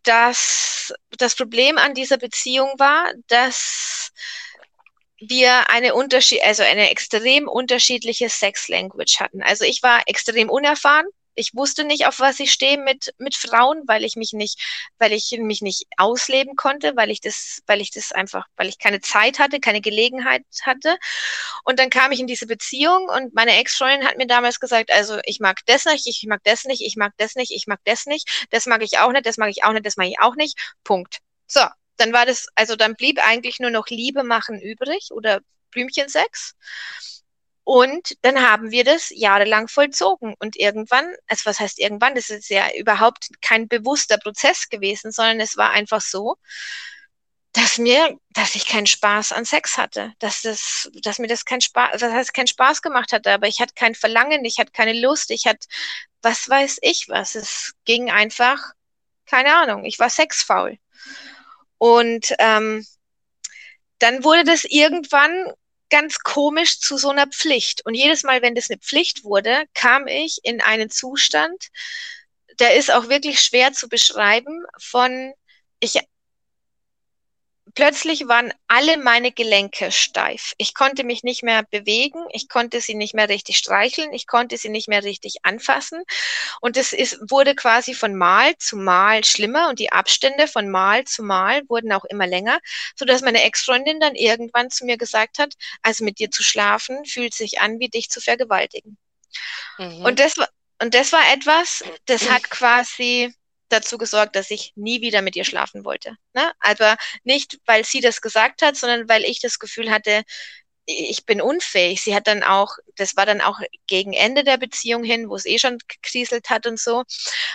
[0.05, 4.13] das, das Problem an dieser Beziehung war, dass
[5.19, 9.43] wir eine Unterschied, also eine extrem unterschiedliche Sex Language hatten.
[9.43, 13.83] Also ich war extrem unerfahren ich wusste nicht, auf was ich stehe mit, mit Frauen,
[13.87, 14.61] weil ich mich nicht,
[14.99, 18.79] weil ich mich nicht ausleben konnte, weil ich das, weil ich das einfach, weil ich
[18.79, 20.97] keine Zeit hatte, keine Gelegenheit hatte.
[21.65, 25.19] Und dann kam ich in diese Beziehung und meine Ex-Freundin hat mir damals gesagt, also
[25.25, 28.07] ich mag das nicht, ich mag das nicht, ich mag das nicht, ich mag das
[28.07, 30.37] nicht, das mag ich auch nicht, das mag ich auch nicht, das mag ich auch
[30.37, 30.59] nicht.
[30.85, 31.19] Punkt.
[31.47, 31.63] So,
[31.97, 35.41] dann war das, also dann blieb eigentlich nur noch Liebe machen übrig oder
[35.71, 36.55] Blümchensex.
[37.65, 40.35] Und dann haben wir das jahrelang vollzogen.
[40.39, 45.41] Und irgendwann, also was heißt irgendwann, das ist ja überhaupt kein bewusster Prozess gewesen, sondern
[45.41, 46.37] es war einfach so,
[47.53, 51.61] dass mir, dass ich keinen Spaß an Sex hatte, dass das, dass mir das kein
[51.61, 54.93] Spaß, das heißt keinen Spaß gemacht hatte, aber ich hatte kein Verlangen, ich hatte keine
[54.93, 55.67] Lust, ich hatte,
[56.23, 58.73] was weiß ich was, es ging einfach,
[59.27, 60.79] keine Ahnung, ich war sexfaul.
[61.79, 62.87] Und ähm,
[63.99, 65.53] dann wurde das irgendwann
[65.91, 67.85] ganz komisch zu so einer Pflicht.
[67.85, 71.69] Und jedes Mal, wenn das eine Pflicht wurde, kam ich in einen Zustand,
[72.59, 75.33] der ist auch wirklich schwer zu beschreiben, von
[75.81, 75.99] ich
[77.75, 80.53] plötzlich waren alle meine Gelenke steif.
[80.59, 84.57] Ich konnte mich nicht mehr bewegen, ich konnte sie nicht mehr richtig streicheln, ich konnte
[84.57, 86.03] sie nicht mehr richtig anfassen.
[86.61, 91.05] Und es ist, wurde quasi von Mal zu Mal schlimmer und die Abstände von Mal
[91.05, 92.59] zu Mal wurden auch immer länger,
[92.97, 97.05] so dass meine Ex-Freundin dann irgendwann zu mir gesagt hat, also mit dir zu schlafen
[97.05, 98.97] fühlt sich an, wie dich zu vergewaltigen.
[99.79, 100.05] Mhm.
[100.05, 100.49] Und das war,
[100.83, 103.35] und das war etwas, das hat quasi
[103.73, 106.17] dazu gesorgt, dass ich nie wieder mit ihr schlafen wollte.
[106.35, 106.53] Ne?
[106.61, 110.23] Aber nicht, weil sie das gesagt hat, sondern weil ich das Gefühl hatte,
[110.87, 112.03] ich bin unfähig.
[112.03, 115.47] Sie hat dann auch, das war dann auch gegen Ende der Beziehung hin, wo es
[115.47, 117.05] eh schon gekriselt hat und so,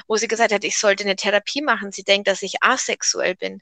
[0.07, 1.91] wo sie gesagt hat, ich sollte eine Therapie machen.
[1.91, 3.61] Sie denkt, dass ich asexuell bin.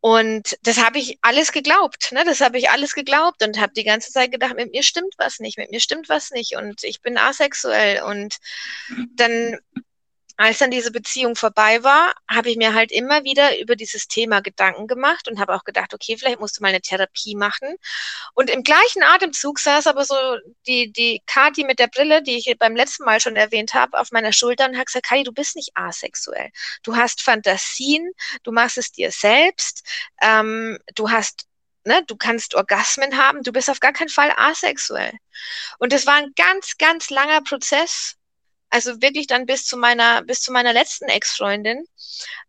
[0.00, 2.22] Und das habe ich alles geglaubt, ne?
[2.24, 5.40] Das habe ich alles geglaubt und habe die ganze Zeit gedacht, mit mir stimmt was
[5.40, 8.02] nicht, mit mir stimmt was nicht und ich bin asexuell.
[8.04, 8.36] Und
[9.16, 9.58] dann
[10.36, 14.40] als dann diese Beziehung vorbei war, habe ich mir halt immer wieder über dieses Thema
[14.40, 17.76] Gedanken gemacht und habe auch gedacht, okay, vielleicht musst du mal eine Therapie machen.
[18.34, 20.14] Und im gleichen Atemzug saß aber so
[20.66, 24.12] die, die Kati mit der Brille, die ich beim letzten Mal schon erwähnt habe, auf
[24.12, 26.50] meiner Schulter und hat gesagt, Kati, du bist nicht asexuell.
[26.82, 28.10] Du hast Fantasien,
[28.42, 29.84] du machst es dir selbst,
[30.22, 31.46] ähm, du hast
[31.88, 35.12] Ne, du kannst Orgasmen haben, du bist auf gar keinen Fall asexuell.
[35.78, 38.16] Und das war ein ganz, ganz langer Prozess,
[38.70, 41.84] also wirklich dann bis zu meiner, bis zu meiner letzten Ex-Freundin,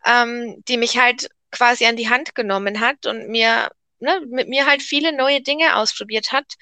[0.05, 4.65] ähm, die mich halt quasi an die Hand genommen hat und mir, ne, mit mir
[4.65, 6.55] halt viele neue Dinge ausprobiert hat,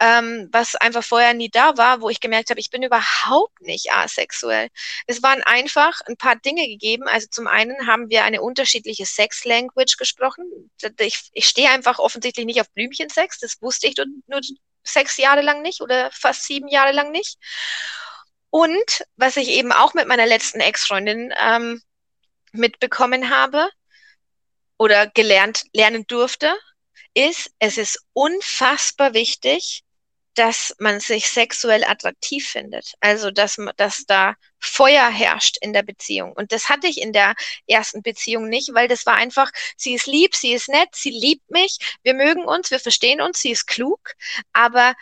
[0.00, 3.90] ähm, was einfach vorher nie da war, wo ich gemerkt habe, ich bin überhaupt nicht
[3.92, 4.68] asexuell.
[5.06, 7.08] Es waren einfach ein paar Dinge gegeben.
[7.08, 10.70] Also zum einen haben wir eine unterschiedliche Sex-Language gesprochen.
[11.00, 13.40] Ich, ich stehe einfach offensichtlich nicht auf Blümchensex.
[13.40, 14.40] Das wusste ich nur, nur
[14.84, 17.36] sechs Jahre lang nicht oder fast sieben Jahre lang nicht.
[18.50, 21.82] Und was ich eben auch mit meiner letzten Ex-Freundin ähm,
[22.52, 23.68] mitbekommen habe
[24.78, 26.54] oder gelernt lernen durfte,
[27.14, 29.84] ist, es ist unfassbar wichtig,
[30.38, 32.94] dass man sich sexuell attraktiv findet.
[33.00, 36.32] Also, dass, dass da Feuer herrscht in der Beziehung.
[36.32, 37.34] Und das hatte ich in der
[37.66, 41.50] ersten Beziehung nicht, weil das war einfach, sie ist lieb, sie ist nett, sie liebt
[41.50, 44.12] mich, wir mögen uns, wir verstehen uns, sie ist klug,
[44.52, 44.94] aber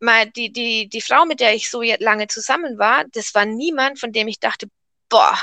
[0.00, 3.98] mal die, die, die Frau, mit der ich so lange zusammen war, das war niemand,
[3.98, 4.68] von dem ich dachte,
[5.08, 5.38] boah,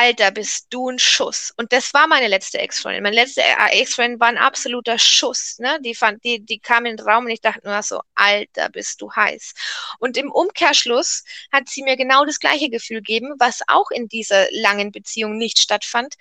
[0.00, 1.52] Alter, bist du ein Schuss.
[1.56, 3.02] Und das war meine letzte Ex-Freundin.
[3.02, 5.58] Meine letzte äh, Ex-Freundin war ein absoluter Schuss.
[5.58, 5.78] Ne?
[5.80, 9.02] Die, fand, die, die kam in den Raum und ich dachte nur so, Alter, bist
[9.02, 9.54] du heiß.
[9.98, 14.46] Und im Umkehrschluss hat sie mir genau das gleiche Gefühl gegeben, was auch in dieser
[14.52, 16.14] langen Beziehung nicht stattfand,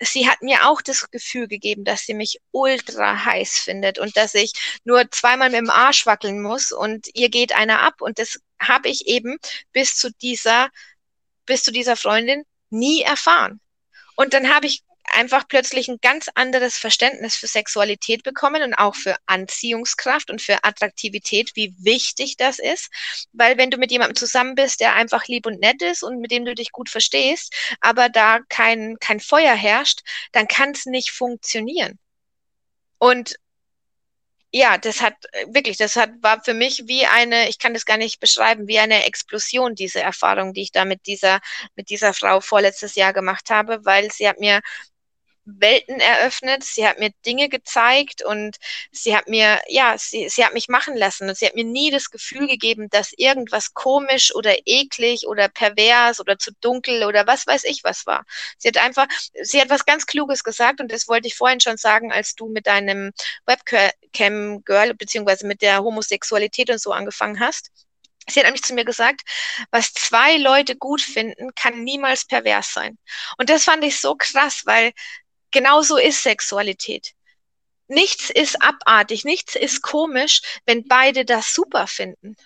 [0.00, 4.34] sie hat mir auch das Gefühl gegeben, dass sie mich ultra heiß findet und dass
[4.34, 4.52] ich
[4.84, 8.00] nur zweimal mit dem Arsch wackeln muss und ihr geht einer ab.
[8.00, 9.38] Und das habe ich eben
[9.72, 10.70] bis zu dieser,
[11.46, 13.60] bis zu dieser Freundin nie erfahren.
[14.16, 14.82] Und dann habe ich
[15.14, 20.64] einfach plötzlich ein ganz anderes Verständnis für Sexualität bekommen und auch für Anziehungskraft und für
[20.64, 22.90] Attraktivität, wie wichtig das ist.
[23.32, 26.30] Weil wenn du mit jemandem zusammen bist, der einfach lieb und nett ist und mit
[26.30, 30.00] dem du dich gut verstehst, aber da kein, kein Feuer herrscht,
[30.32, 31.98] dann kann es nicht funktionieren.
[32.98, 33.36] Und
[34.52, 35.14] ja, das hat
[35.48, 38.78] wirklich, das hat war für mich wie eine, ich kann das gar nicht beschreiben, wie
[38.78, 41.40] eine Explosion diese Erfahrung, die ich da mit dieser
[41.76, 44.60] mit dieser Frau vorletztes Jahr gemacht habe, weil sie hat mir
[45.48, 48.56] Welten eröffnet, sie hat mir Dinge gezeigt und
[48.92, 51.90] sie hat mir, ja, sie, sie hat mich machen lassen und sie hat mir nie
[51.90, 57.46] das Gefühl gegeben, dass irgendwas komisch oder eklig oder pervers oder zu dunkel oder was
[57.46, 58.24] weiß ich was war.
[58.58, 59.06] Sie hat einfach,
[59.42, 62.48] sie hat was ganz Kluges gesagt und das wollte ich vorhin schon sagen, als du
[62.48, 63.12] mit deinem
[63.46, 67.70] Webcam-Girl beziehungsweise mit der Homosexualität und so angefangen hast.
[68.30, 69.22] Sie hat nämlich zu mir gesagt,
[69.70, 72.98] was zwei Leute gut finden, kann niemals pervers sein.
[73.38, 74.92] Und das fand ich so krass, weil
[75.50, 77.14] genauso ist Sexualität.
[77.88, 82.36] Nichts ist abartig, nichts ist komisch, wenn beide das super finden.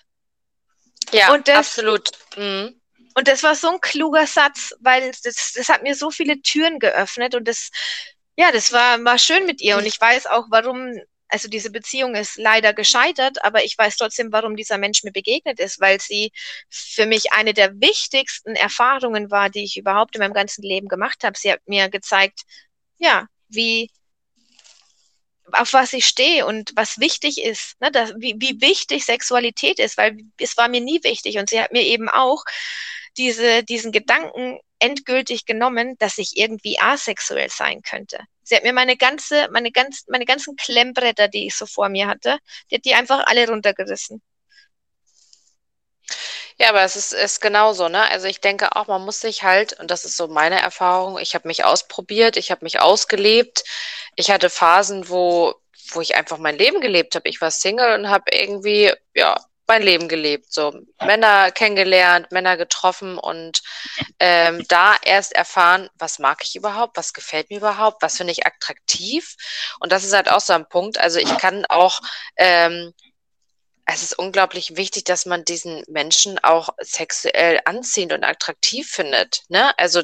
[1.11, 2.09] Ja, das, absolut.
[2.37, 2.79] Mhm.
[3.15, 6.79] Und das war so ein kluger Satz, weil das, das hat mir so viele Türen
[6.79, 7.69] geöffnet und das,
[8.35, 9.77] ja, das war, war schön mit ihr.
[9.77, 14.31] Und ich weiß auch, warum, also diese Beziehung ist leider gescheitert, aber ich weiß trotzdem,
[14.31, 16.31] warum dieser Mensch mir begegnet ist, weil sie
[16.69, 21.23] für mich eine der wichtigsten Erfahrungen war, die ich überhaupt in meinem ganzen Leben gemacht
[21.23, 21.37] habe.
[21.37, 22.41] Sie hat mir gezeigt,
[22.97, 23.89] ja, wie,
[25.51, 29.97] auf was ich stehe und was wichtig ist, ne, das, wie, wie wichtig Sexualität ist,
[29.97, 32.43] weil es war mir nie wichtig und sie hat mir eben auch
[33.17, 38.19] diese, diesen Gedanken endgültig genommen, dass ich irgendwie asexuell sein könnte.
[38.43, 42.07] Sie hat mir meine ganze, meine ganz, meine ganzen Klemmbretter, die ich so vor mir
[42.07, 44.21] hatte, die hat die einfach alle runtergerissen.
[46.59, 48.09] Ja, aber es ist, ist genauso, ne?
[48.11, 51.35] Also ich denke auch, man muss sich halt, und das ist so meine Erfahrung, ich
[51.35, 53.63] habe mich ausprobiert, ich habe mich ausgelebt.
[54.15, 55.55] Ich hatte Phasen, wo,
[55.91, 57.29] wo ich einfach mein Leben gelebt habe.
[57.29, 59.35] Ich war Single und habe irgendwie, ja,
[59.67, 60.51] mein Leben gelebt.
[60.53, 63.61] So Männer kennengelernt, Männer getroffen und
[64.19, 68.45] ähm, da erst erfahren, was mag ich überhaupt, was gefällt mir überhaupt, was finde ich
[68.45, 69.35] attraktiv.
[69.79, 70.97] Und das ist halt auch so ein Punkt.
[70.99, 72.01] Also ich kann auch
[72.37, 72.93] ähm,
[73.85, 79.43] es ist unglaublich wichtig, dass man diesen Menschen auch sexuell anziehend und attraktiv findet.
[79.49, 79.77] Ne?
[79.77, 80.03] Also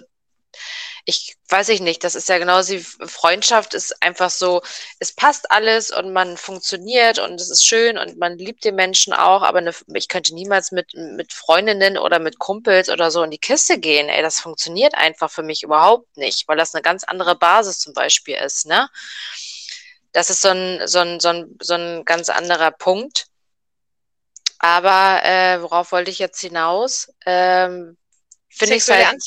[1.05, 4.61] ich weiß ich nicht, das ist ja genauso wie Freundschaft ist einfach so,
[4.99, 9.13] es passt alles und man funktioniert und es ist schön und man liebt den Menschen
[9.13, 13.31] auch, aber eine, ich könnte niemals mit, mit Freundinnen oder mit Kumpels oder so in
[13.31, 14.09] die Kiste gehen.
[14.09, 17.93] Ey, das funktioniert einfach für mich überhaupt nicht, weil das eine ganz andere Basis zum
[17.93, 18.89] Beispiel ist, ne?
[20.11, 23.27] Das ist so ein, so ein, so ein, so ein ganz anderer Punkt.
[24.59, 27.11] Aber äh, worauf wollte ich jetzt hinaus?
[27.25, 27.97] Ähm,
[28.49, 29.21] Finde ich halt,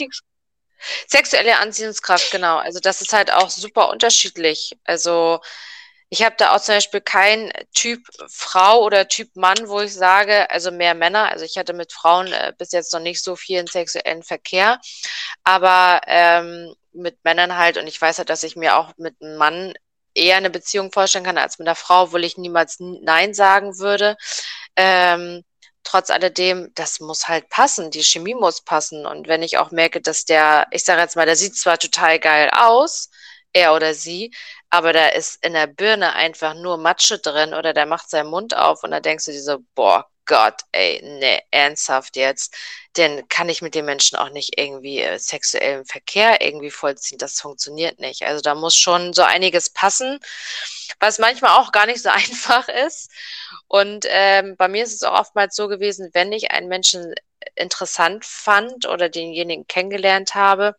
[1.07, 2.59] Sexuelle Anziehungskraft, genau.
[2.59, 4.77] Also das ist halt auch super unterschiedlich.
[4.85, 5.41] Also
[6.09, 10.51] ich habe da auch zum Beispiel kein Typ Frau oder Typ Mann, wo ich sage,
[10.51, 11.31] also mehr Männer.
[11.31, 14.79] Also ich hatte mit Frauen äh, bis jetzt noch nicht so viel in sexuellen Verkehr,
[15.45, 17.79] aber ähm, mit Männern halt.
[17.79, 19.75] Und ich weiß halt, dass ich mir auch mit einem Mann
[20.15, 24.17] eher eine Beziehung vorstellen kann als mit einer Frau, obwohl ich niemals Nein sagen würde.
[24.77, 25.45] Ähm,
[25.85, 29.07] trotz alledem, das muss halt passen, die Chemie muss passen.
[29.07, 32.19] Und wenn ich auch merke, dass der, ich sage jetzt mal, der sieht zwar total
[32.21, 33.11] geil aus,
[33.53, 34.33] er oder sie,
[34.71, 38.57] aber da ist in der Birne einfach nur Matsche drin oder der macht seinen Mund
[38.57, 42.55] auf und da denkst du dir so, boah, Gott, ey, ne, ernsthaft jetzt,
[42.97, 47.19] denn kann ich mit den Menschen auch nicht irgendwie äh, sexuellen Verkehr irgendwie vollziehen.
[47.19, 48.23] Das funktioniert nicht.
[48.23, 50.21] Also da muss schon so einiges passen,
[51.01, 53.11] was manchmal auch gar nicht so einfach ist.
[53.69, 57.15] Und ähm, bei mir ist es auch oftmals so gewesen, wenn ich einen Menschen
[57.57, 60.77] interessant fand oder denjenigen kennengelernt habe,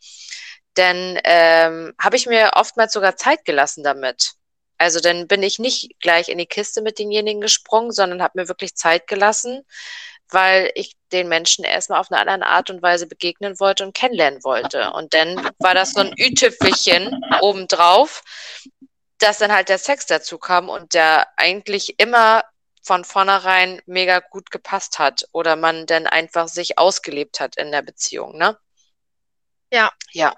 [0.75, 4.33] dann ähm, habe ich mir oftmals sogar Zeit gelassen damit.
[4.77, 8.47] Also dann bin ich nicht gleich in die Kiste mit denjenigen gesprungen, sondern habe mir
[8.47, 9.65] wirklich Zeit gelassen,
[10.29, 14.43] weil ich den Menschen erstmal auf eine andere Art und Weise begegnen wollte und kennenlernen
[14.43, 14.91] wollte.
[14.91, 18.23] Und dann war das so ein Ü-Tüpfelchen obendrauf,
[19.19, 22.43] dass dann halt der Sex dazu kam und der eigentlich immer
[22.81, 27.81] von vornherein mega gut gepasst hat oder man dann einfach sich ausgelebt hat in der
[27.81, 28.57] Beziehung, ne?
[29.71, 29.91] Ja.
[30.11, 30.35] Ja.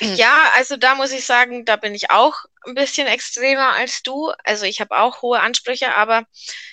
[0.00, 4.32] Ja, also da muss ich sagen, da bin ich auch ein bisschen extremer als du.
[4.44, 6.24] Also ich habe auch hohe Ansprüche, aber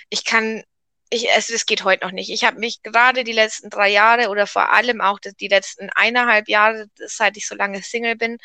[0.10, 0.64] ich kann,
[1.10, 2.30] ich, es, es geht heute noch nicht.
[2.30, 6.48] Ich habe mich gerade die letzten drei Jahre oder vor allem auch die letzten eineinhalb
[6.50, 8.38] Jahre, seit ich so lange Single bin,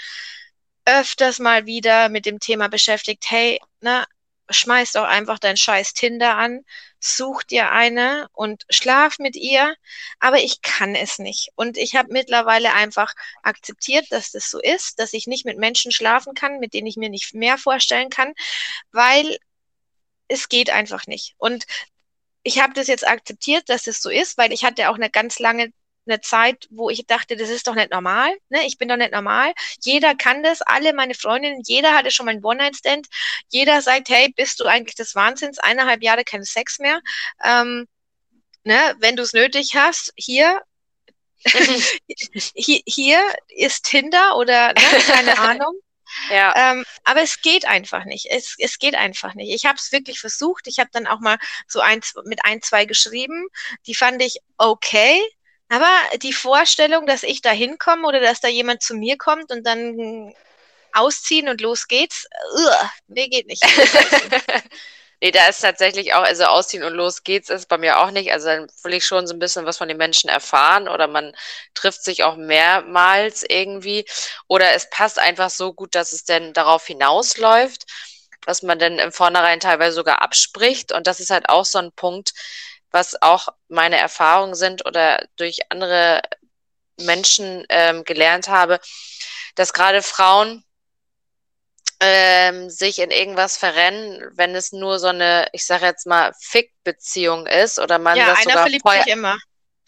[0.86, 4.04] öfters mal wieder mit dem Thema beschäftigt, hey, ne,
[4.50, 6.64] schmeiß doch einfach dein scheiß Tinder an,
[7.00, 9.74] such dir eine und schlaf mit ihr,
[10.20, 11.50] aber ich kann es nicht.
[11.54, 15.92] Und ich habe mittlerweile einfach akzeptiert, dass das so ist, dass ich nicht mit Menschen
[15.92, 18.32] schlafen kann, mit denen ich mir nicht mehr vorstellen kann,
[18.92, 19.38] weil
[20.28, 21.34] es geht einfach nicht.
[21.38, 21.64] Und
[22.42, 25.10] ich habe das jetzt akzeptiert, dass es das so ist, weil ich hatte auch eine
[25.10, 25.72] ganz lange
[26.06, 28.66] eine Zeit, wo ich dachte, das ist doch nicht normal, ne?
[28.66, 29.52] Ich bin doch nicht normal.
[29.82, 33.06] Jeder kann das, alle meine Freundinnen, jeder hatte schon mal einen One-Night-Stand.
[33.48, 35.58] Jeder sagt, hey, bist du eigentlich des Wahnsinns?
[35.58, 37.00] Eineinhalb Jahre kein Sex mehr.
[37.42, 37.86] Ähm,
[38.64, 38.96] ne?
[38.98, 40.60] Wenn du es nötig hast, hier,
[42.54, 45.00] hier, hier ist Tinder oder ne?
[45.06, 45.80] keine Ahnung.
[46.30, 46.72] Ja.
[46.72, 48.26] Ähm, aber es geht einfach nicht.
[48.30, 49.52] Es, es geht einfach nicht.
[49.52, 50.66] Ich habe es wirklich versucht.
[50.66, 53.48] Ich habe dann auch mal so eins mit ein, zwei geschrieben.
[53.86, 55.20] Die fand ich okay.
[55.68, 55.90] Aber
[56.22, 60.32] die Vorstellung, dass ich da hinkomme oder dass da jemand zu mir kommt und dann
[60.92, 63.62] ausziehen und los geht's, uh, nee, geht nicht.
[65.20, 68.30] nee, da ist tatsächlich auch, also ausziehen und los geht's ist bei mir auch nicht.
[68.32, 71.34] Also dann will ich schon so ein bisschen was von den Menschen erfahren oder man
[71.74, 74.04] trifft sich auch mehrmals irgendwie
[74.48, 77.86] oder es passt einfach so gut, dass es denn darauf hinausläuft,
[78.46, 81.92] dass man dann im Vornherein teilweise sogar abspricht und das ist halt auch so ein
[81.92, 82.34] Punkt,
[82.94, 86.22] was auch meine Erfahrungen sind oder durch andere
[86.98, 88.80] Menschen ähm, gelernt habe,
[89.56, 90.64] dass gerade Frauen
[92.00, 97.46] ähm, sich in irgendwas verrennen, wenn es nur so eine, ich sage jetzt mal, Fick-Beziehung
[97.46, 99.38] ist oder man ja, das einer sogar verliebt sich immer.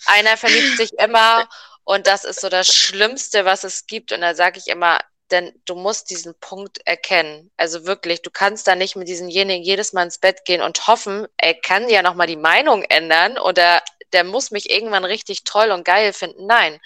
[0.07, 1.49] Einer verliebt sich immer
[1.85, 4.13] und das ist so das Schlimmste, was es gibt.
[4.13, 5.01] Und da sage ich immer,
[5.31, 7.51] denn du musst diesen Punkt erkennen.
[7.57, 11.27] Also wirklich, du kannst da nicht mit diesemjenigen jedes Mal ins Bett gehen und hoffen,
[11.37, 15.85] er kann ja nochmal die Meinung ändern oder der muss mich irgendwann richtig toll und
[15.85, 16.47] geil finden.
[16.47, 16.81] Nein.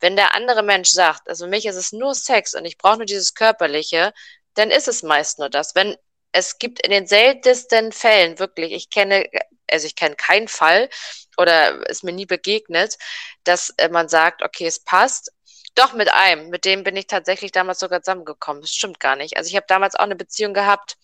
[0.00, 2.98] Wenn der andere Mensch sagt, also für mich ist es nur Sex und ich brauche
[2.98, 4.12] nur dieses Körperliche,
[4.54, 5.74] dann ist es meist nur das.
[5.74, 5.96] Wenn
[6.32, 9.24] es gibt in den seltensten Fällen wirklich, ich kenne,
[9.70, 10.88] also ich kenne keinen Fall
[11.36, 12.96] oder ist mir nie begegnet,
[13.44, 15.32] dass äh, man sagt, okay, es passt,
[15.74, 16.50] doch, mit einem.
[16.50, 18.62] Mit dem bin ich tatsächlich damals sogar zusammengekommen.
[18.62, 19.36] Das stimmt gar nicht.
[19.36, 20.96] Also ich habe damals auch eine Beziehung gehabt,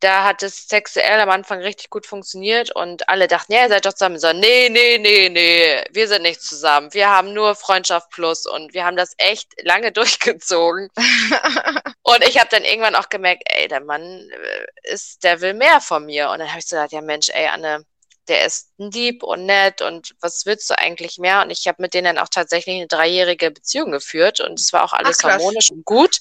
[0.00, 3.84] da hat es sexuell am Anfang richtig gut funktioniert und alle dachten, ja, ihr seid
[3.84, 4.18] doch zusammen.
[4.18, 6.92] So, nee, nee, nee, nee, wir sind nicht zusammen.
[6.94, 10.88] Wir haben nur Freundschaft plus und wir haben das echt lange durchgezogen.
[12.02, 15.80] und ich habe dann irgendwann auch gemerkt, ey, der Mann äh, ist, der will mehr
[15.80, 16.30] von mir.
[16.30, 17.84] Und dann habe ich so gedacht, ja Mensch, ey, Anne,
[18.28, 21.42] der ist lieb und nett und was willst du eigentlich mehr?
[21.42, 24.92] Und ich habe mit denen auch tatsächlich eine dreijährige Beziehung geführt und es war auch
[24.92, 26.20] alles Ach, harmonisch und gut.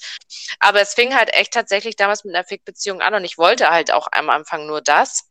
[0.60, 3.92] Aber es fing halt echt tatsächlich damals mit einer Fick-Beziehung an und ich wollte halt
[3.92, 5.26] auch am Anfang nur das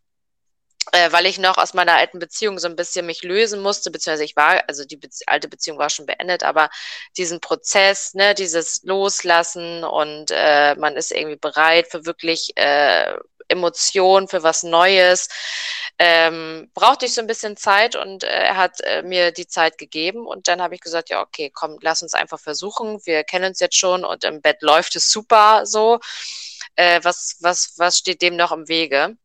[0.93, 4.25] äh, weil ich noch aus meiner alten Beziehung so ein bisschen mich lösen musste, beziehungsweise
[4.25, 6.71] ich war, also die Be alte Beziehung war schon beendet, aber
[7.17, 13.17] diesen Prozess, ne, dieses Loslassen und äh, man ist irgendwie bereit für wirklich äh,
[13.49, 15.29] Emotionen, für was Neues,
[15.99, 19.79] ähm, brauchte ich so ein bisschen Zeit und äh, er hat äh, mir die Zeit
[19.79, 23.01] gegeben und dann habe ich gesagt, ja, okay, komm, lass uns einfach versuchen.
[23.07, 25.99] Wir kennen uns jetzt schon und im Bett läuft es super so.
[26.75, 29.17] Äh, was, was, was steht dem noch im Wege?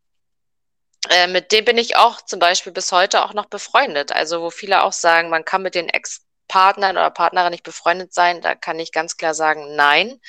[1.09, 4.11] Äh, mit dem bin ich auch zum Beispiel bis heute auch noch befreundet.
[4.11, 8.41] Also wo viele auch sagen, man kann mit den Ex-Partnern oder Partnerin nicht befreundet sein,
[8.41, 10.21] da kann ich ganz klar sagen, nein.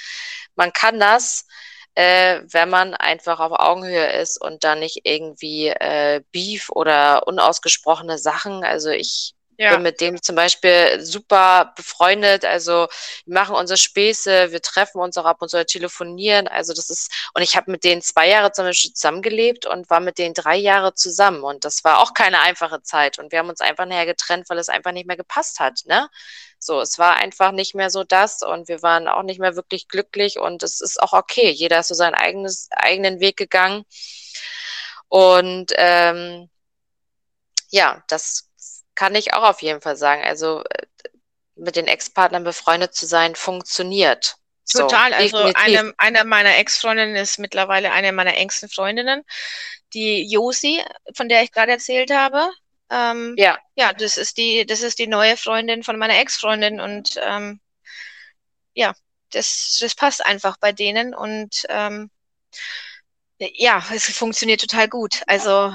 [0.56, 1.46] Man kann das,
[1.94, 8.18] äh, wenn man einfach auf Augenhöhe ist und da nicht irgendwie äh, Beef oder unausgesprochene
[8.18, 8.64] Sachen.
[8.64, 9.74] Also ich ja.
[9.74, 12.44] bin mit dem zum Beispiel super befreundet.
[12.44, 12.88] Also
[13.26, 16.48] wir machen unsere Späße, wir treffen uns auch ab und zu telefonieren.
[16.48, 20.00] Also das ist, und ich habe mit denen zwei Jahre zum Beispiel zusammengelebt und war
[20.00, 21.42] mit denen drei Jahre zusammen.
[21.42, 23.18] Und das war auch keine einfache Zeit.
[23.18, 25.82] Und wir haben uns einfach nachher getrennt, weil es einfach nicht mehr gepasst hat.
[25.84, 26.08] Ne?
[26.64, 29.88] So, es war einfach nicht mehr so das und wir waren auch nicht mehr wirklich
[29.88, 31.50] glücklich und es ist auch okay.
[31.50, 33.84] Jeder ist so seinen eigenes, eigenen Weg gegangen.
[35.08, 36.48] Und ähm,
[37.70, 38.48] ja, das
[38.94, 40.22] kann ich auch auf jeden Fall sagen.
[40.22, 40.86] Also äh,
[41.56, 44.36] mit den Ex-Partnern befreundet zu sein, funktioniert.
[44.70, 45.10] Total.
[45.28, 49.24] So, also eine, eine meiner Ex-Freundinnen ist mittlerweile eine meiner engsten Freundinnen,
[49.94, 50.80] die Josi,
[51.16, 52.48] von der ich gerade erzählt habe.
[52.92, 53.58] Ähm, ja.
[53.74, 57.58] Ja, das ist die, das ist die neue Freundin von meiner Ex-Freundin und ähm,
[58.74, 58.94] ja,
[59.30, 62.10] das, das passt einfach bei denen und ähm,
[63.38, 65.22] ja, es funktioniert total gut.
[65.26, 65.74] Also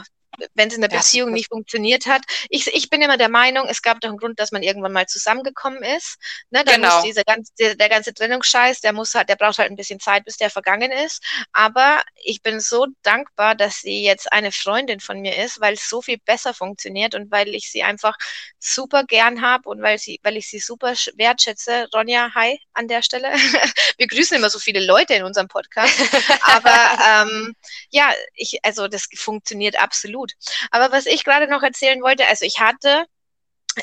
[0.54, 2.22] wenn es in der Beziehung nicht funktioniert hat.
[2.50, 5.08] Ich, ich bin immer der Meinung, es gab doch einen Grund, dass man irgendwann mal
[5.08, 6.18] zusammengekommen ist.
[6.50, 6.96] Ne, dann genau.
[6.96, 10.00] muss dieser ganze, der, der ganze Trennungsscheiß, der muss halt, der braucht halt ein bisschen
[10.00, 11.24] Zeit, bis der vergangen ist.
[11.54, 15.90] Aber ich bin so dankbar, dass sie jetzt eine Freundin von mir ist, weil es
[15.90, 18.16] so viel besser funktioniert und weil ich sie einfach
[18.60, 21.88] super gern habe und weil sie, weil ich sie super wertschätze.
[21.94, 23.32] Ronja, hi an der Stelle.
[23.98, 25.94] Wir grüßen immer so viele Leute in unserem Podcast.
[26.42, 27.56] Aber ähm,
[27.90, 30.34] ja, ich, also das funktioniert absolut gut.
[30.72, 33.06] Aber was ich gerade noch erzählen wollte, also ich hatte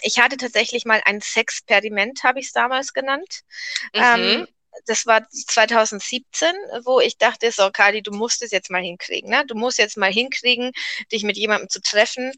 [0.03, 3.43] ich hatte tatsächlich mal ein Sexperiment, habe ich es damals genannt.
[3.95, 4.03] Mhm.
[4.03, 4.47] Ähm,
[4.87, 6.53] das war 2017,
[6.85, 9.31] wo ich dachte, so, Kali, du musst es jetzt mal hinkriegen.
[9.31, 9.45] Ne?
[9.47, 10.73] Du musst jetzt mal hinkriegen,
[11.13, 12.33] dich mit jemandem zu treffen,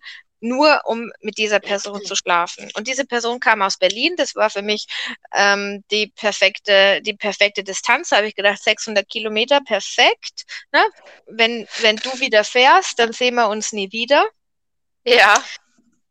[0.49, 2.71] nur um mit dieser Person zu schlafen.
[2.75, 4.15] Und diese Person kam aus Berlin.
[4.17, 4.87] Das war für mich
[5.35, 8.11] ähm, die perfekte, die perfekte Distanz.
[8.11, 10.45] Da habe ich gedacht, 600 Kilometer, perfekt.
[10.73, 10.83] Ne?
[11.27, 14.25] Wenn, wenn du wieder fährst, dann sehen wir uns nie wieder.
[15.05, 15.43] Ja.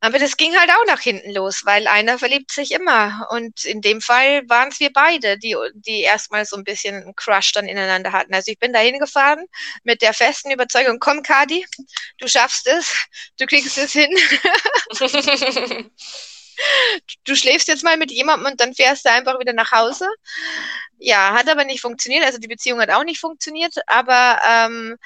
[0.06, 3.28] Aber das ging halt auch nach hinten los, weil einer verliebt sich immer.
[3.32, 7.16] Und in dem Fall waren es wir beide, die, die erstmal so ein bisschen einen
[7.16, 8.32] Crush dann ineinander hatten.
[8.36, 9.44] Also ich bin da hingefahren
[9.84, 11.66] mit der festen Überzeugung, komm Kadi,
[12.20, 13.08] du schaffst es,
[13.40, 14.16] du kriegst es hin.
[17.26, 20.08] du schläfst jetzt mal mit jemandem und dann fährst du einfach wieder nach Hause.
[21.00, 22.24] Ja, hat aber nicht funktioniert.
[22.24, 24.98] Also die Beziehung hat auch nicht funktioniert, aber ähm,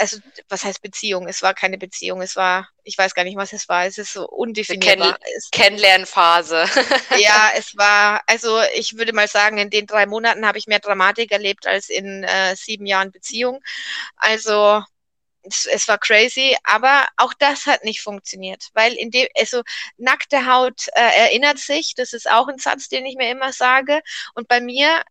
[0.00, 1.28] also was heißt Beziehung?
[1.28, 3.84] Es war keine Beziehung, es war, ich weiß gar nicht, was es war.
[3.84, 5.18] Es ist so undefinierbar.
[5.18, 6.64] Kenn Kennenlernphase.
[7.18, 10.80] ja, es war, also ich würde mal sagen, in den drei Monaten habe ich mehr
[10.80, 13.60] Dramatik erlebt als in äh, sieben Jahren Beziehung.
[14.16, 14.82] Also
[15.42, 19.62] es, es, war crazy, aber auch das hat nicht funktioniert, weil in dem, also
[19.96, 24.00] nackte Haut äh, erinnert sich, das ist auch ein Satz, den ich mir immer sage.
[24.34, 25.02] Und bei mir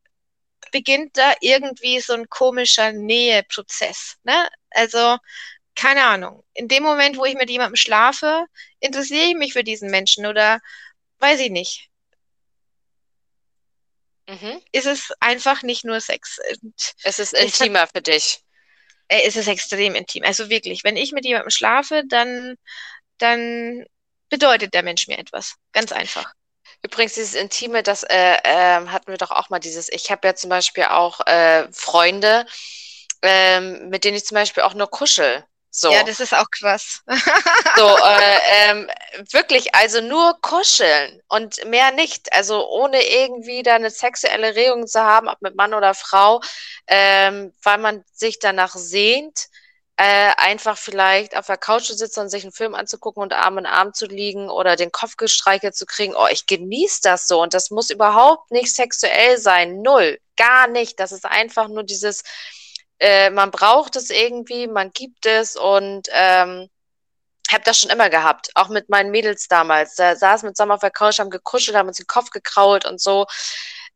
[0.72, 4.18] beginnt da irgendwie so ein komischer Näheprozess.
[4.24, 4.50] Ne?
[4.72, 5.18] Also,
[5.76, 6.44] keine Ahnung.
[6.54, 8.46] In dem Moment, wo ich mit jemandem schlafe,
[8.80, 10.60] interessiere ich mich für diesen Menschen oder
[11.20, 11.90] weiß ich nicht.
[14.28, 14.62] Mhm.
[14.72, 16.40] Ist es einfach nicht nur Sex.
[17.04, 18.44] Es ist intimer hat, für dich.
[19.08, 20.24] Es ist extrem intim.
[20.24, 22.56] Also wirklich, wenn ich mit jemandem schlafe, dann,
[23.18, 23.86] dann
[24.30, 25.56] bedeutet der Mensch mir etwas.
[25.72, 26.32] Ganz einfach.
[26.82, 30.36] Übrigens, dieses Intime, das äh, äh, hatten wir doch auch mal dieses, ich habe ja
[30.36, 32.46] zum Beispiel auch äh, Freunde,
[33.22, 35.44] ähm, mit denen ich zum Beispiel auch nur kuschel.
[35.72, 35.92] So.
[35.92, 37.04] Ja, das ist auch krass.
[37.76, 38.90] so, äh, ähm,
[39.32, 42.34] wirklich, also nur kuscheln und mehr nicht.
[42.34, 46.42] Also ohne irgendwie da eine sexuelle Regung zu haben, ob mit Mann oder Frau,
[46.88, 49.50] ähm, weil man sich danach sehnt
[50.02, 53.58] äh, einfach vielleicht auf der Couch zu sitzen und sich einen Film anzugucken und Arm
[53.58, 56.16] in Arm zu liegen oder den Kopf gestreichelt zu kriegen.
[56.16, 59.82] Oh, ich genieße das so und das muss überhaupt nicht sexuell sein.
[59.82, 60.18] Null.
[60.38, 61.02] Gar nicht.
[61.02, 62.24] Das ist einfach nur dieses,
[63.00, 66.70] äh, man braucht es irgendwie, man gibt es und ähm,
[67.52, 69.96] habe das schon immer gehabt, auch mit meinen Mädels damals.
[69.96, 73.02] Da saßen mit Sommer auf der Couch, haben gekuschelt, haben uns den Kopf gekrault und
[73.02, 73.26] so.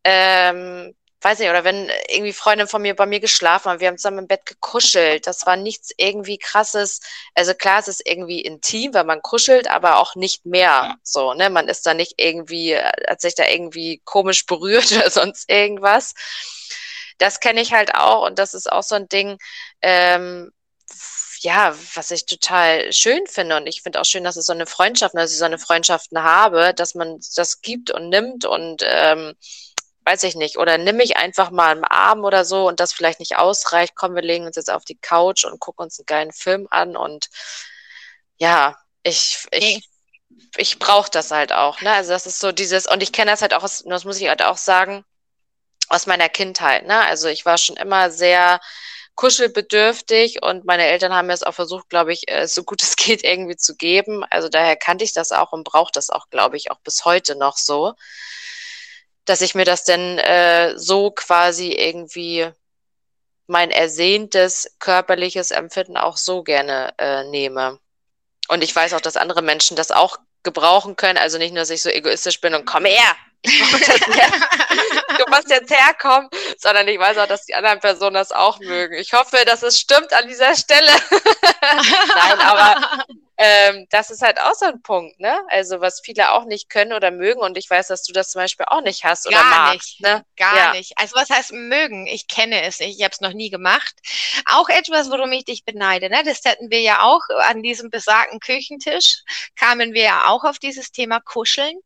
[0.03, 0.93] Ähm,
[1.23, 4.19] weiß nicht, oder wenn irgendwie Freundin von mir bei mir geschlafen haben, wir haben zusammen
[4.19, 5.27] im Bett gekuschelt.
[5.27, 6.99] Das war nichts irgendwie krasses.
[7.35, 11.49] Also klar, es ist irgendwie intim, weil man kuschelt, aber auch nicht mehr so, ne?
[11.49, 16.13] Man ist da nicht irgendwie, hat sich da irgendwie komisch berührt oder sonst irgendwas.
[17.17, 19.37] Das kenne ich halt auch und das ist auch so ein Ding,
[19.81, 20.51] ähm,
[21.43, 23.57] ja, was ich total schön finde.
[23.57, 26.23] Und ich finde auch schön, dass es so eine Freundschaft, dass ich so eine Freundschaften
[26.23, 29.35] habe, dass man das gibt und nimmt und ähm,
[30.05, 30.57] weiß ich nicht.
[30.57, 33.93] Oder nimm mich einfach mal im Arm oder so und das vielleicht nicht ausreicht.
[33.95, 36.95] Komm, wir legen uns jetzt auf die Couch und gucken uns einen geilen Film an.
[36.95, 37.29] Und
[38.37, 39.89] ja, ich, ich,
[40.57, 41.81] ich brauche das halt auch.
[41.81, 41.91] Ne?
[41.91, 44.27] Also das ist so dieses, und ich kenne das halt auch, aus, das muss ich
[44.27, 45.05] halt auch sagen,
[45.89, 46.85] aus meiner Kindheit.
[46.85, 46.99] Ne?
[47.05, 48.59] Also ich war schon immer sehr
[49.15, 52.95] kuschelbedürftig und meine Eltern haben mir es auch versucht, glaube ich, äh, so gut es
[52.95, 54.23] geht irgendwie zu geben.
[54.29, 57.35] Also daher kannte ich das auch und brauche das auch, glaube ich, auch bis heute
[57.35, 57.93] noch so,
[59.25, 62.49] dass ich mir das denn äh, so quasi irgendwie
[63.47, 67.79] mein ersehntes körperliches Empfinden auch so gerne äh, nehme.
[68.47, 71.17] Und ich weiß auch, dass andere Menschen das auch gebrauchen können.
[71.17, 76.29] Also nicht nur, dass ich so egoistisch bin und komm her, du musst jetzt herkommen,
[76.57, 78.95] sondern ich weiß auch, dass die anderen Personen das auch mögen.
[78.95, 80.91] Ich hoffe, dass es stimmt an dieser Stelle.
[81.61, 83.05] Nein, aber
[83.45, 85.37] ähm, das ist halt auch so ein Punkt, ne?
[85.49, 88.41] Also was viele auch nicht können oder mögen und ich weiß, dass du das zum
[88.41, 90.25] Beispiel auch nicht hast oder Gar magst, nicht, ne?
[90.37, 90.71] Gar ja.
[90.71, 90.93] nicht.
[90.97, 92.07] Also was heißt mögen?
[92.07, 92.97] Ich kenne es nicht.
[92.97, 93.93] Ich habe es noch nie gemacht.
[94.45, 96.23] Auch etwas, worum ich dich beneide, ne?
[96.23, 99.23] Das hätten wir ja auch an diesem besagten Küchentisch
[99.55, 101.77] kamen wir ja auch auf dieses Thema Kuscheln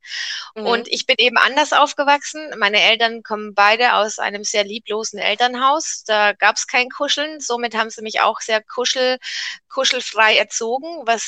[0.55, 0.65] mhm.
[0.65, 2.53] und ich bin eben anders aufgewachsen.
[2.57, 6.03] Meine Eltern kommen beide aus einem sehr lieblosen Elternhaus.
[6.05, 7.39] Da gab es kein Kuscheln.
[7.39, 9.17] Somit haben sie mich auch sehr kuschel,
[9.69, 11.23] kuschelfrei erzogen, was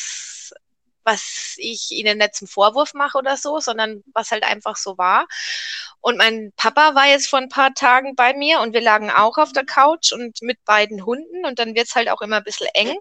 [1.04, 5.28] was ich ihnen nicht zum Vorwurf mache oder so, sondern was halt einfach so war.
[6.02, 9.38] Und mein Papa war jetzt vor ein paar Tagen bei mir und wir lagen auch
[9.38, 12.68] auf der Couch und mit beiden Hunden und dann wird's halt auch immer ein bisschen
[12.74, 12.98] eng.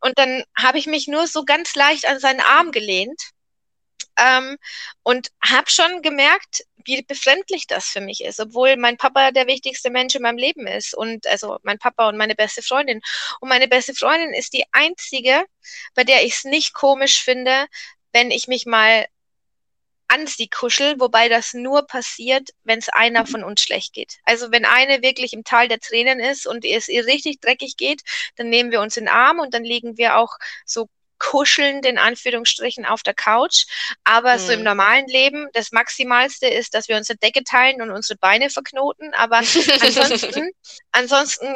[0.00, 3.22] Und dann habe ich mich nur so ganz leicht an seinen Arm gelehnt
[4.18, 4.58] ähm,
[5.02, 9.90] und habe schon gemerkt, wie befremdlich das für mich ist, obwohl mein Papa der wichtigste
[9.90, 13.00] Mensch in meinem Leben ist und also mein Papa und meine beste Freundin.
[13.40, 15.44] Und meine beste Freundin ist die einzige,
[15.94, 17.66] bei der ich es nicht komisch finde,
[18.12, 19.06] wenn ich mich mal
[20.08, 24.18] an sie kuschel, wobei das nur passiert, wenn es einer von uns schlecht geht.
[24.24, 28.02] Also wenn eine wirklich im Tal der Tränen ist und es ihr richtig dreckig geht,
[28.36, 30.88] dann nehmen wir uns in den Arm und dann legen wir auch so
[31.18, 33.66] kuschelnd in Anführungsstrichen auf der Couch.
[34.04, 34.38] Aber mhm.
[34.38, 34.64] so im mhm.
[34.64, 39.14] normalen Leben, das Maximalste ist, dass wir unsere Decke teilen und unsere Beine verknoten.
[39.14, 39.38] Aber
[39.80, 40.50] ansonsten,
[40.92, 41.54] ansonsten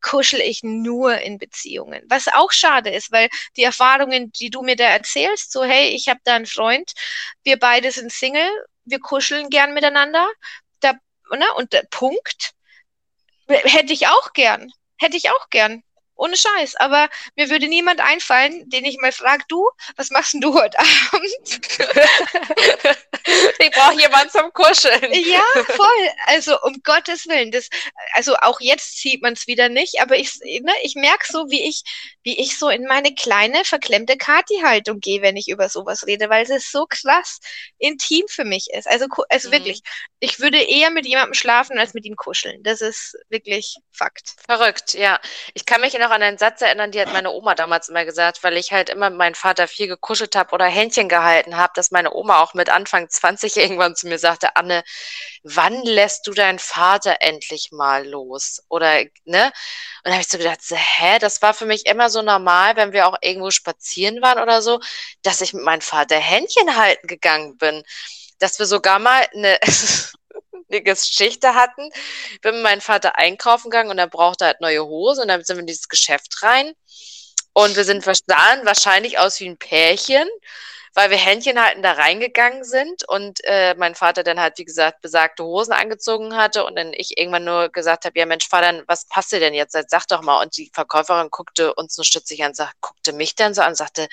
[0.00, 2.02] kuschel ich nur in Beziehungen.
[2.08, 6.08] Was auch schade ist, weil die Erfahrungen, die du mir da erzählst, so hey, ich
[6.08, 6.92] habe da einen Freund,
[7.42, 8.48] wir beide sind Single,
[8.84, 10.26] wir kuscheln gern miteinander,
[10.80, 10.92] da,
[11.30, 12.52] ne, und der Punkt
[13.48, 15.82] hätte ich auch gern, hätte ich auch gern.
[16.18, 16.76] Ohne Scheiß.
[16.76, 20.78] Aber mir würde niemand einfallen, den ich mal frage, du, was machst denn du heute
[20.78, 21.32] Abend?
[23.58, 25.12] ich brauche jemanden zum Kuscheln.
[25.12, 26.10] Ja, voll.
[26.26, 27.52] Also um Gottes Willen.
[27.52, 27.68] Das,
[28.14, 31.62] also auch jetzt sieht man es wieder nicht, aber ich, ne, ich merke so, wie
[31.62, 31.82] ich,
[32.24, 36.50] wie ich so in meine kleine, verklemmte Kati-Haltung gehe, wenn ich über sowas rede, weil
[36.50, 37.38] es so krass
[37.78, 38.88] intim für mich ist.
[38.88, 39.52] Also, also mhm.
[39.52, 39.82] wirklich,
[40.18, 42.62] ich würde eher mit jemandem schlafen, als mit ihm kuscheln.
[42.64, 44.36] Das ist wirklich Fakt.
[44.46, 45.20] Verrückt, ja.
[45.54, 48.04] Ich kann mich noch noch an einen Satz erinnern, die hat meine Oma damals immer
[48.04, 51.72] gesagt, weil ich halt immer mit meinem Vater viel gekuschelt habe oder Händchen gehalten habe,
[51.76, 54.82] dass meine Oma auch mit Anfang 20 irgendwann zu mir sagte, Anne,
[55.42, 58.62] wann lässt du deinen Vater endlich mal los?
[58.68, 59.46] Oder, ne?
[59.46, 59.52] Und
[60.04, 63.06] da habe ich so gedacht, hä, das war für mich immer so normal, wenn wir
[63.06, 64.80] auch irgendwo spazieren waren oder so,
[65.22, 67.82] dass ich mit meinem Vater Händchen halten gegangen bin.
[68.38, 69.58] Dass wir sogar mal eine,
[70.70, 71.90] eine Geschichte hatten.
[72.42, 75.56] Bin mit meinem Vater einkaufen gegangen und er brauchte halt neue Hosen und dann sind
[75.56, 76.72] wir in dieses Geschäft rein.
[77.52, 80.28] Und wir sind sahen wahrscheinlich aus wie ein Pärchen,
[80.94, 85.00] weil wir Händchen halten da reingegangen sind und äh, mein Vater dann halt, wie gesagt,
[85.00, 89.06] besagte Hosen angezogen hatte und dann ich irgendwann nur gesagt habe, ja Mensch, Vater, was
[89.08, 89.76] passt dir denn jetzt?
[89.88, 90.42] Sag doch mal.
[90.42, 94.08] Und die Verkäuferin guckte uns nur stützig an, sagt, guckte mich dann so an, sagte,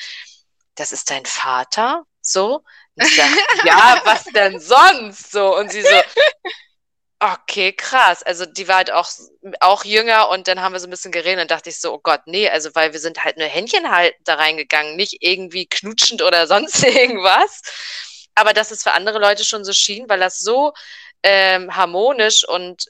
[0.76, 2.04] das ist dein Vater?
[2.28, 2.64] So?
[2.96, 5.32] Und ich dachte, ja, was denn sonst?
[5.32, 6.02] So, und sie so,
[7.20, 8.24] okay, krass.
[8.24, 9.10] Also die war halt auch,
[9.60, 12.00] auch jünger und dann haben wir so ein bisschen geredet und dachte ich so, oh
[12.02, 16.22] Gott, nee, also weil wir sind halt nur Händchen halten da reingegangen, nicht irgendwie knutschend
[16.22, 17.62] oder sonst irgendwas.
[18.36, 20.74] Aber dass es für andere Leute schon so schien, weil das so
[21.24, 22.88] ähm, harmonisch und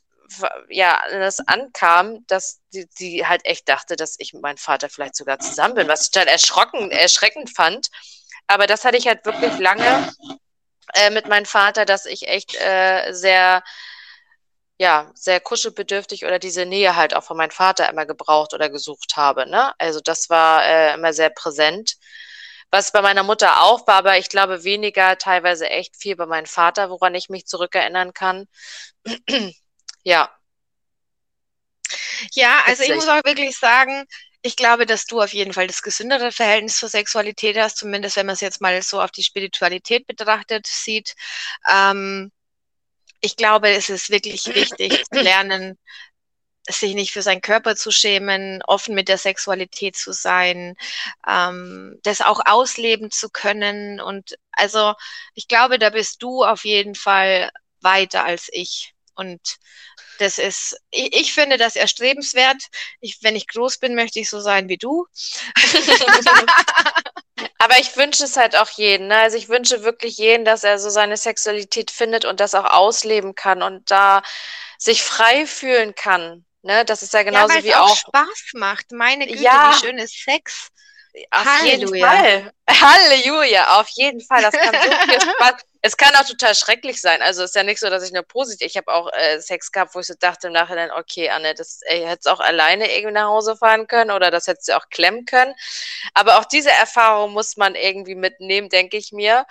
[0.70, 5.16] ja, das ankam, dass sie, sie halt echt dachte, dass ich mit meinem Vater vielleicht
[5.16, 7.90] sogar zusammen bin, was ich dann erschrocken, erschreckend fand.
[8.48, 10.12] Aber das hatte ich halt wirklich lange
[10.94, 13.64] äh, mit meinem Vater, dass ich echt äh, sehr,
[14.78, 19.16] ja, sehr kuschelbedürftig oder diese Nähe halt auch von meinem Vater immer gebraucht oder gesucht
[19.16, 19.50] habe.
[19.50, 19.74] Ne?
[19.80, 21.96] Also das war äh, immer sehr präsent.
[22.72, 26.48] Was bei meiner Mutter auch war, aber ich glaube weniger, teilweise echt viel bei meinem
[26.48, 28.48] Vater, woran ich mich zurückerinnern kann.
[30.04, 30.30] ja.
[32.32, 34.06] Ja, also ich muss auch wirklich sagen,
[34.46, 38.28] ich glaube, dass du auf jeden Fall das gesündere Verhältnis zur Sexualität hast, zumindest wenn
[38.28, 41.16] man es jetzt mal so auf die Spiritualität betrachtet sieht.
[41.68, 42.32] Ähm,
[43.22, 45.80] ich glaube, es ist wirklich wichtig zu lernen,
[46.70, 50.76] sich nicht für seinen Körper zu schämen, offen mit der Sexualität zu sein,
[51.28, 54.00] ähm, das auch ausleben zu können.
[54.00, 54.94] Und also
[55.34, 57.50] ich glaube, da bist du auf jeden Fall
[57.82, 58.94] weiter als ich.
[59.16, 59.58] Und
[60.20, 62.64] das ist, ich, ich finde das erstrebenswert.
[63.00, 65.08] Ich, wenn ich groß bin, möchte ich so sein wie du.
[67.58, 69.08] Aber ich wünsche es halt auch jeden.
[69.08, 69.18] Ne?
[69.18, 73.36] Also ich wünsche wirklich jeden, dass er so seine Sexualität findet und das auch ausleben
[73.36, 74.22] kann und da
[74.78, 76.46] sich frei fühlen kann.
[76.62, 76.86] Ne?
[76.86, 78.92] Das ist ja genauso ja, wie auch, auch Spaß macht.
[78.92, 79.74] Meine Güte, ja.
[79.74, 80.70] wie schön ist Sex.
[81.32, 81.74] Auf Halleluja.
[81.86, 82.54] jeden Fall.
[82.70, 84.42] Halleluja, auf jeden Fall.
[84.42, 85.54] Das kann so viel Spaß.
[85.86, 87.22] Es kann auch total schrecklich sein.
[87.22, 88.66] Also es ist ja nicht so, dass ich nur positiv.
[88.66, 91.80] Ich habe auch äh, Sex gehabt, wo ich so dachte im Nachhinein, okay, Anne, das
[91.86, 95.54] hättest auch alleine irgendwie nach Hause fahren können oder das hättest du auch klemmen können.
[96.16, 99.46] Aber auch diese Erfahrung muss man irgendwie mitnehmen, denke ich mir.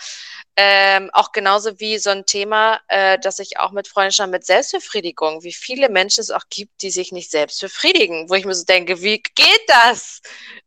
[0.56, 5.44] Ähm, auch genauso wie so ein Thema, äh, dass ich auch mit Freundschaft mit Selbstbefriedigung,
[5.44, 8.64] wie viele Menschen es auch gibt, die sich nicht selbst befriedigen, wo ich mir so
[8.64, 10.20] denke, wie geht das?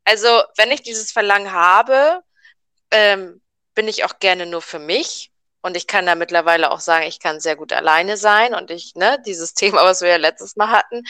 [0.06, 2.22] Also, wenn ich dieses Verlangen habe,
[2.90, 3.42] ähm,
[3.76, 5.30] bin ich auch gerne nur für mich
[5.68, 8.96] und ich kann da mittlerweile auch sagen, ich kann sehr gut alleine sein und ich,
[8.96, 11.04] ne, dieses Thema, was wir ja letztes Mal hatten,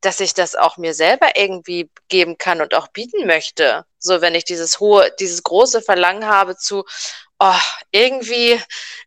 [0.00, 3.84] dass ich das auch mir selber irgendwie geben kann und auch bieten möchte.
[3.98, 6.84] So, wenn ich dieses hohe, dieses große Verlangen habe zu,
[7.38, 7.60] oh,
[7.90, 8.60] irgendwie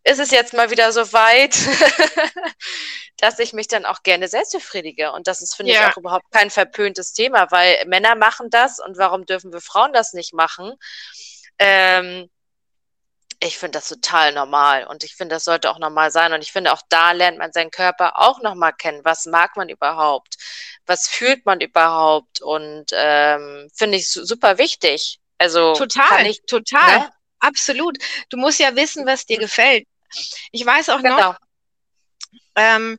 [0.03, 1.55] ist es jetzt mal wieder so weit,
[3.18, 5.12] dass ich mich dann auch gerne selbst befriedige.
[5.12, 5.88] Und das ist, finde ja.
[5.88, 9.93] ich, auch überhaupt kein verpöntes Thema, weil Männer machen das und warum dürfen wir Frauen
[9.93, 10.74] das nicht machen?
[11.60, 12.30] Ähm,
[13.40, 16.34] ich finde das total normal und ich finde, das sollte auch normal sein.
[16.34, 19.02] Und ich finde, auch da lernt man seinen Körper auch nochmal kennen.
[19.04, 20.38] Was mag man überhaupt?
[20.86, 22.42] Was fühlt man überhaupt?
[22.42, 25.20] Und ähm, finde ich super wichtig.
[25.38, 27.12] Also total, ich, total, ne?
[27.40, 27.98] absolut.
[28.30, 29.88] Du musst ja wissen, was dir gefällt.
[30.52, 31.18] Ich weiß auch genau.
[31.18, 31.38] noch,
[32.56, 32.98] ähm,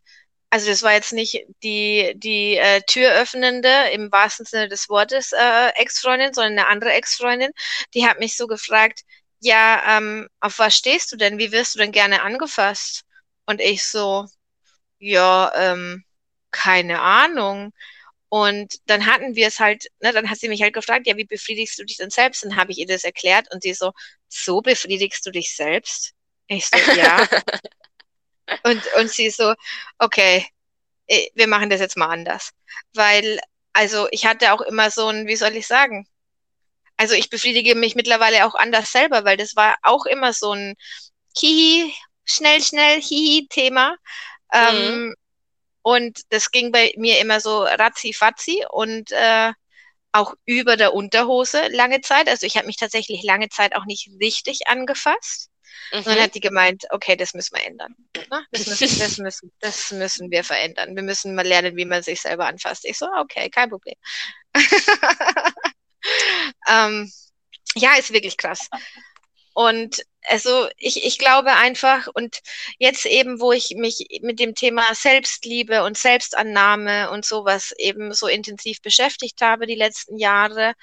[0.51, 5.69] also das war jetzt nicht die, die äh, Türöffnende im wahrsten Sinne des Wortes äh,
[5.75, 7.51] Ex-Freundin, sondern eine andere Ex-Freundin,
[7.93, 9.03] die hat mich so gefragt,
[9.41, 11.39] ja, ähm, auf was stehst du denn?
[11.39, 13.05] Wie wirst du denn gerne angefasst?
[13.47, 14.27] Und ich so,
[14.99, 16.05] ja, ähm,
[16.51, 17.73] keine Ahnung.
[18.31, 21.25] Und dann hatten wir es halt, ne, dann hat sie mich halt gefragt, ja, wie
[21.25, 22.45] befriedigst du dich denn selbst?
[22.45, 23.93] Dann habe ich ihr das erklärt und sie so,
[24.29, 26.13] so befriedigst du dich selbst?
[26.49, 27.27] Ich so, ja.
[28.65, 29.55] und, und sie so,
[29.99, 30.47] okay,
[31.09, 32.51] eh, wir machen das jetzt mal anders.
[32.95, 33.41] Weil,
[33.73, 36.07] also ich hatte auch immer so ein, wie soll ich sagen,
[36.99, 40.75] also ich befriedige mich mittlerweile auch anders selber, weil das war auch immer so ein
[41.39, 41.95] Hihi,
[42.25, 43.97] schnell, schnell, Hihi-Thema.
[44.53, 45.15] Ähm, mhm.
[45.83, 49.53] Und das ging bei mir immer so ratzi-fatzi und äh,
[50.11, 52.29] auch über der Unterhose lange Zeit.
[52.29, 55.51] Also ich habe mich tatsächlich lange Zeit auch nicht richtig angefasst.
[55.93, 55.99] Mhm.
[55.99, 57.95] Und dann hat die gemeint, okay, das müssen wir ändern.
[58.17, 58.45] Ne?
[58.51, 60.97] Das, müssen, das, müssen, das müssen wir verändern.
[60.97, 62.85] Wir müssen mal lernen, wie man sich selber anfasst.
[62.85, 63.95] Ich so, okay, kein Problem.
[66.69, 67.13] ähm,
[67.75, 68.69] ja, ist wirklich krass.
[69.55, 72.41] Und also ich, ich glaube einfach, und
[72.79, 78.27] jetzt eben, wo ich mich mit dem Thema Selbstliebe und Selbstannahme und sowas eben so
[78.27, 80.75] intensiv beschäftigt habe die letzten Jahre,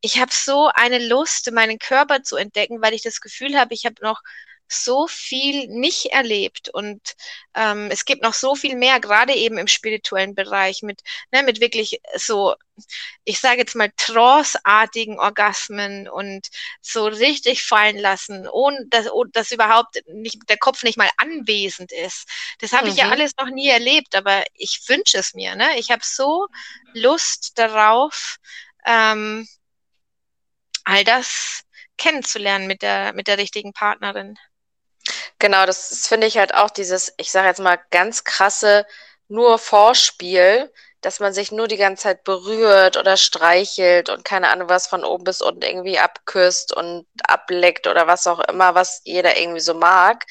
[0.00, 3.84] ich habe so eine Lust, meinen Körper zu entdecken, weil ich das Gefühl habe, ich
[3.84, 4.20] habe noch
[4.68, 7.16] so viel nicht erlebt und
[7.54, 11.02] ähm, es gibt noch so viel mehr, gerade eben im spirituellen Bereich mit,
[11.32, 12.54] ne, mit wirklich so,
[13.24, 16.48] ich sage jetzt mal tranceartigen Orgasmen und
[16.80, 21.90] so richtig fallen lassen, ohne dass, ohne dass überhaupt nicht, der Kopf nicht mal anwesend
[21.92, 22.28] ist.
[22.60, 22.92] Das habe mhm.
[22.92, 23.12] ich ja mhm.
[23.12, 25.56] alles noch nie erlebt, aber ich wünsche es mir.
[25.56, 25.78] Ne?
[25.78, 26.46] Ich habe so
[26.92, 28.36] Lust darauf,
[28.84, 29.48] ähm,
[30.84, 31.62] all das
[31.98, 34.38] kennenzulernen mit der, mit der richtigen Partnerin.
[35.38, 38.86] Genau, das, finde ich halt auch dieses, ich sage jetzt mal ganz krasse
[39.28, 44.68] nur Vorspiel dass man sich nur die ganze Zeit berührt oder streichelt und keine Ahnung
[44.68, 49.36] was von oben bis unten irgendwie abküsst und ableckt oder was auch immer, was jeder
[49.36, 50.24] irgendwie so mag.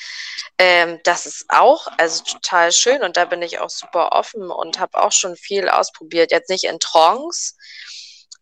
[0.57, 4.79] Ähm, das ist auch also total schön und da bin ich auch super offen und
[4.79, 6.31] habe auch schon viel ausprobiert.
[6.31, 7.53] Jetzt nicht in Trance,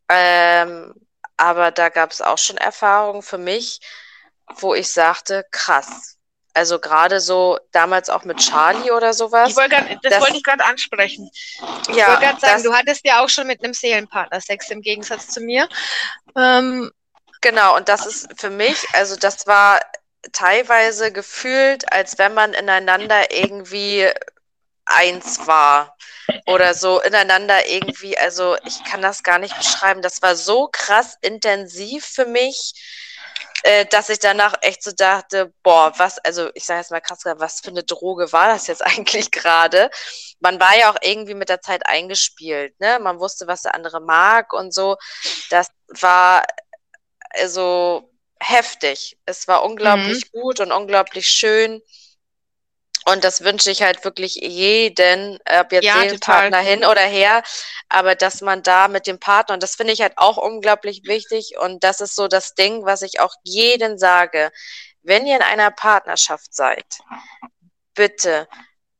[0.09, 0.93] ähm,
[1.37, 3.81] aber da gab es auch schon Erfahrungen für mich,
[4.57, 6.14] wo ich sagte, krass,
[6.55, 9.49] also gerade so damals auch mit Charlie oder sowas.
[9.49, 11.29] Ich wollte grad, das, das wollte ich gerade ansprechen.
[11.89, 14.69] Ich ja, wollte gerade sagen, das, du hattest ja auch schon mit einem Seelenpartner Sex
[14.69, 15.67] im Gegensatz zu mir.
[16.37, 16.91] Ähm,
[17.41, 19.81] genau, und das ist für mich, also das war
[20.31, 24.09] teilweise gefühlt, als wenn man ineinander irgendwie
[24.85, 25.97] eins war
[26.45, 30.01] oder so ineinander irgendwie, also ich kann das gar nicht beschreiben.
[30.01, 32.73] Das war so krass intensiv für mich
[33.63, 37.19] äh, dass ich danach echt so dachte, boah, was, also ich sage jetzt mal krass,
[37.23, 39.89] was für eine Droge war das jetzt eigentlich gerade?
[40.39, 42.99] Man war ja auch irgendwie mit der Zeit eingespielt, ne?
[42.99, 44.97] Man wusste, was der andere mag und so.
[45.49, 45.69] Das
[45.99, 46.45] war
[47.31, 49.17] also heftig.
[49.25, 50.39] Es war unglaublich mhm.
[50.39, 51.81] gut und unglaublich schön.
[53.07, 57.43] Und das wünsche ich halt wirklich jeden, ob jetzt ja, Partner hin oder her,
[57.87, 61.53] aber dass man da mit dem Partner, und das finde ich halt auch unglaublich wichtig,
[61.59, 64.51] und das ist so das Ding, was ich auch jeden sage,
[65.03, 66.99] wenn ihr in einer Partnerschaft seid,
[67.93, 68.47] bitte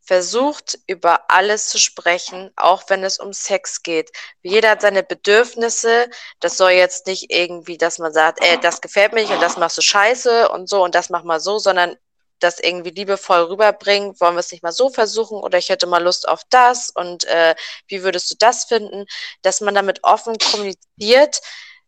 [0.06, 4.12] versucht über alles zu sprechen, auch wenn es um Sex geht.
[4.43, 6.10] Jeder hat seine Bedürfnisse.
[6.39, 9.58] Das soll jetzt nicht irgendwie, dass man sagt, ey, das gefällt mir nicht und das
[9.58, 11.97] machst du scheiße und so und das mach mal so, sondern
[12.39, 15.38] das irgendwie liebevoll rüberbringen, wollen wir es nicht mal so versuchen?
[15.38, 16.89] Oder ich hätte mal Lust auf das?
[16.89, 17.55] Und äh,
[17.88, 19.05] wie würdest du das finden,
[19.41, 21.41] dass man damit offen kommuniziert,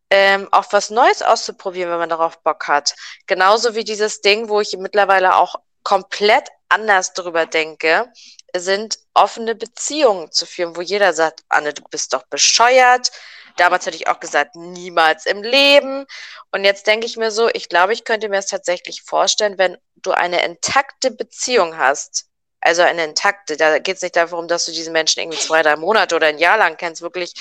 [0.10, 2.96] ähm, auch was Neues auszuprobieren, wenn man darauf Bock hat.
[3.26, 8.12] Genauso wie dieses Ding, wo ich mittlerweile auch komplett anders drüber denke,
[8.56, 13.12] sind offene Beziehungen zu führen, wo jeder sagt, Anne, du bist doch bescheuert,
[13.58, 16.06] Damals hätte ich auch gesagt, niemals im Leben.
[16.52, 19.78] Und jetzt denke ich mir so, ich glaube, ich könnte mir es tatsächlich vorstellen, wenn
[20.02, 22.28] du eine intakte Beziehung hast,
[22.62, 25.76] also eine intakte, da geht es nicht darum, dass du diesen Menschen irgendwie zwei, drei
[25.76, 27.34] Monate oder ein Jahr lang kennst, wirklich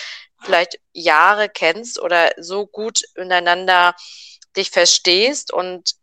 [0.43, 3.95] vielleicht Jahre kennst oder so gut ineinander
[4.57, 5.95] dich verstehst und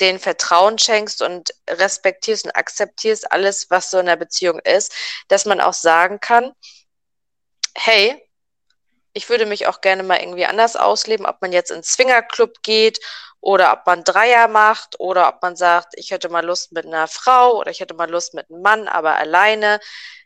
[0.00, 4.92] den Vertrauen schenkst und respektierst und akzeptierst alles, was so in der Beziehung ist,
[5.28, 6.52] dass man auch sagen kann,
[7.74, 8.27] hey,
[9.18, 13.00] ich würde mich auch gerne mal irgendwie anders ausleben, ob man jetzt ins Swingerclub geht
[13.40, 17.08] oder ob man Dreier macht oder ob man sagt, ich hätte mal Lust mit einer
[17.08, 19.80] Frau oder ich hätte mal Lust mit einem Mann, aber alleine,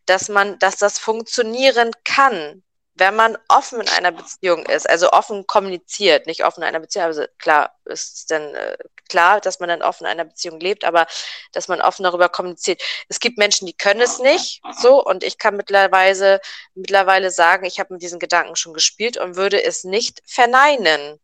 [0.04, 2.62] dass man, dass das funktionieren kann,
[2.94, 7.06] wenn man offen in einer Beziehung ist, also offen kommuniziert, nicht offen in einer Beziehung,
[7.06, 8.76] also klar ist dann äh,
[9.08, 11.06] klar, dass man dann offen in einer Beziehung lebt, aber
[11.52, 12.82] dass man offen darüber kommuniziert.
[13.08, 16.40] Es gibt Menschen, die können es nicht so und ich kann mittlerweile
[16.74, 21.18] mittlerweile sagen, ich habe mit diesen Gedanken schon gespielt und würde es nicht verneinen,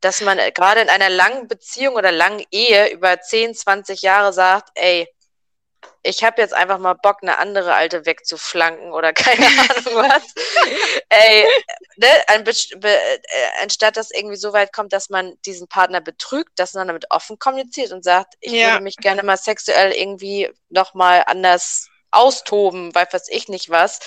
[0.00, 4.32] dass man äh, gerade in einer langen Beziehung oder langen Ehe über 10, 20 Jahre
[4.32, 5.08] sagt, ey,
[6.02, 10.34] ich habe jetzt einfach mal Bock, eine andere Alte wegzuflanken oder keine Ahnung was.
[11.08, 11.46] Ey,
[11.96, 13.18] ne, ein, äh,
[13.62, 17.38] anstatt dass irgendwie so weit kommt, dass man diesen Partner betrügt, dass man damit offen
[17.38, 18.72] kommuniziert und sagt, ich ja.
[18.72, 24.00] würde mich gerne mal sexuell irgendwie nochmal anders austoben, weil was ich nicht was.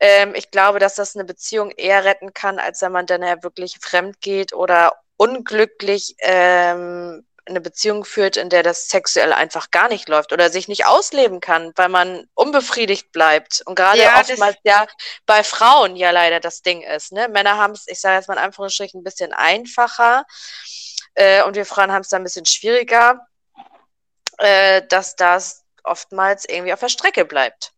[0.00, 3.42] Ähm, ich glaube, dass das eine Beziehung eher retten kann, als wenn man dann ja
[3.42, 9.88] wirklich fremd geht oder unglücklich ähm, eine Beziehung führt, in der das sexuell einfach gar
[9.88, 13.62] nicht läuft oder sich nicht ausleben kann, weil man unbefriedigt bleibt.
[13.66, 14.86] Und gerade ja, oftmals ja
[15.26, 17.12] bei Frauen ja leider das Ding ist.
[17.12, 17.28] Ne?
[17.28, 20.24] Männer haben es, ich sage jetzt mal in Anführungsstrichen, ein bisschen einfacher
[21.14, 23.26] äh, und wir Frauen haben es da ein bisschen schwieriger,
[24.38, 27.72] äh, dass das oftmals irgendwie auf der Strecke bleibt.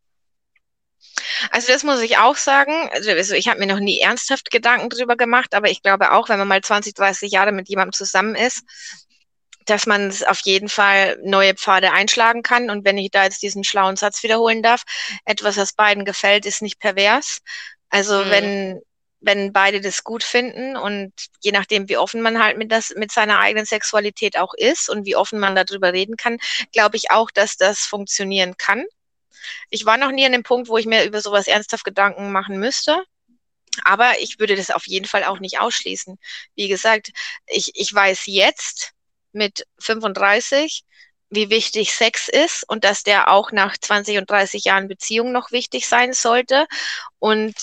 [1.51, 2.89] Also das muss ich auch sagen.
[2.93, 6.29] Also, also ich habe mir noch nie ernsthaft Gedanken drüber gemacht, aber ich glaube auch,
[6.29, 8.63] wenn man mal 20, 30 Jahre mit jemandem zusammen ist,
[9.67, 12.71] dass man auf jeden Fall neue Pfade einschlagen kann.
[12.71, 14.83] Und wenn ich da jetzt diesen schlauen Satz wiederholen darf,
[15.25, 17.39] etwas, was beiden gefällt, ist nicht pervers.
[17.89, 18.31] Also mhm.
[18.31, 18.81] wenn,
[19.21, 23.13] wenn beide das gut finden und je nachdem, wie offen man halt mit, das, mit
[23.13, 26.39] seiner eigenen Sexualität auch ist und wie offen man darüber reden kann,
[26.73, 28.85] glaube ich auch, dass das funktionieren kann.
[29.71, 32.59] Ich war noch nie an dem Punkt, wo ich mir über sowas ernsthaft Gedanken machen
[32.59, 33.03] müsste.
[33.85, 36.19] Aber ich würde das auf jeden Fall auch nicht ausschließen.
[36.55, 37.11] Wie gesagt,
[37.47, 38.93] ich, ich weiß jetzt,
[39.33, 40.85] mit 35,
[41.31, 45.51] wie wichtig Sex ist und dass der auch nach 20 und 30 Jahren Beziehung noch
[45.51, 46.67] wichtig sein sollte.
[47.19, 47.55] Und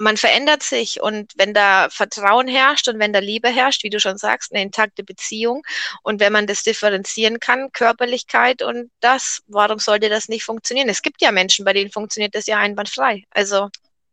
[0.00, 4.00] man verändert sich und wenn da Vertrauen herrscht und wenn da Liebe herrscht, wie du
[4.00, 5.62] schon sagst, eine intakte Beziehung
[6.02, 10.88] und wenn man das differenzieren kann, Körperlichkeit und das, warum sollte das nicht funktionieren?
[10.88, 13.24] Es gibt ja Menschen, bei denen funktioniert das ja einwandfrei.
[13.30, 13.68] Also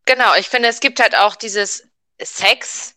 [0.05, 1.87] genau, ich finde, es gibt halt auch dieses
[2.21, 2.96] Sex,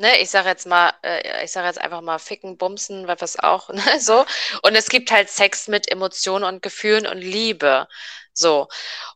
[0.00, 3.68] ne, ich sage jetzt mal, äh, ich sage jetzt einfach mal ficken, bumsen, was auch,
[3.72, 4.24] ne, so.
[4.62, 7.86] Und es gibt halt Sex mit Emotionen und Gefühlen und Liebe,
[8.32, 8.68] so.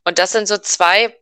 [0.05, 1.17] Und das sind so zwei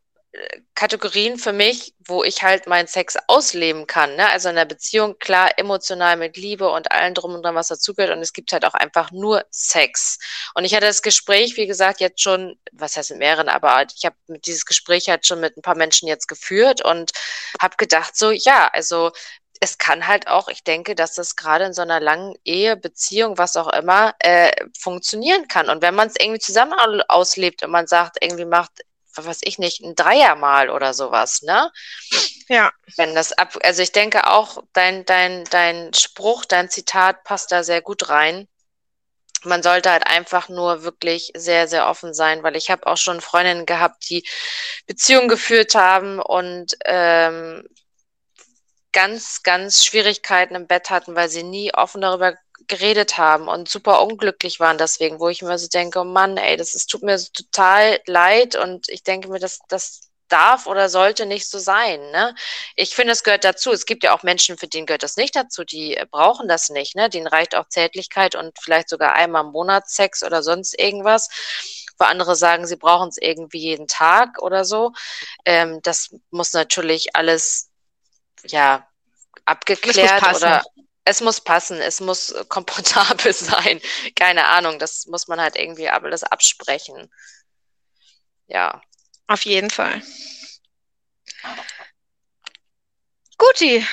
[0.74, 4.16] Kategorien für mich, wo ich halt meinen Sex ausleben kann.
[4.16, 4.30] Ne?
[4.30, 8.16] Also in der Beziehung, klar, emotional mit Liebe und allen drum und dran, was dazugehört.
[8.16, 10.18] Und es gibt halt auch einfach nur Sex.
[10.54, 14.06] Und ich hatte das Gespräch, wie gesagt, jetzt schon, was heißt mit mehreren, aber ich
[14.06, 17.12] habe dieses Gespräch halt schon mit ein paar Menschen jetzt geführt und
[17.60, 19.12] habe gedacht, so, ja, also
[19.62, 23.38] es kann halt auch, ich denke, dass das gerade in so einer langen Ehe, Beziehung,
[23.38, 25.70] was auch immer, äh, funktionieren kann.
[25.70, 26.74] Und wenn man es irgendwie zusammen
[27.08, 28.72] auslebt und man sagt, irgendwie macht
[29.14, 31.70] was weiß ich nicht, ein Dreiermal oder sowas, ne?
[32.48, 32.72] Ja.
[32.96, 37.62] Wenn das ab, also ich denke auch, dein, dein, dein Spruch, dein Zitat passt da
[37.62, 38.48] sehr gut rein.
[39.44, 43.20] Man sollte halt einfach nur wirklich sehr, sehr offen sein, weil ich habe auch schon
[43.20, 44.26] Freundinnen gehabt, die
[44.86, 47.68] Beziehungen geführt haben und ähm,
[48.93, 52.34] ganz, ganz Schwierigkeiten im Bett hatten, weil sie nie offen darüber
[52.68, 56.57] geredet haben und super unglücklich waren deswegen, wo ich mir so denke, oh Mann, ey,
[56.57, 60.88] das ist, tut mir so total leid und ich denke mir, das, das darf oder
[60.88, 62.01] sollte nicht so sein.
[62.11, 62.34] Ne?
[62.74, 63.70] Ich finde, es gehört dazu.
[63.70, 66.97] Es gibt ja auch Menschen, für denen gehört das nicht dazu, die brauchen das nicht.
[66.97, 67.11] Ne?
[67.11, 71.28] Denen reicht auch Zärtlichkeit und vielleicht sogar einmal im Monat Sex oder sonst irgendwas.
[71.99, 74.93] Wo andere sagen, sie brauchen es irgendwie jeden Tag oder so.
[75.45, 77.71] Ähm, das muss natürlich alles
[78.45, 78.86] ja
[79.45, 80.62] abgeklärt oder
[81.05, 83.80] es muss passen, es muss komfortabel sein.
[84.14, 87.11] Keine Ahnung, das muss man halt irgendwie alles absprechen.
[88.47, 88.80] Ja.
[89.26, 90.03] Auf jeden Fall.
[93.38, 93.86] Guti.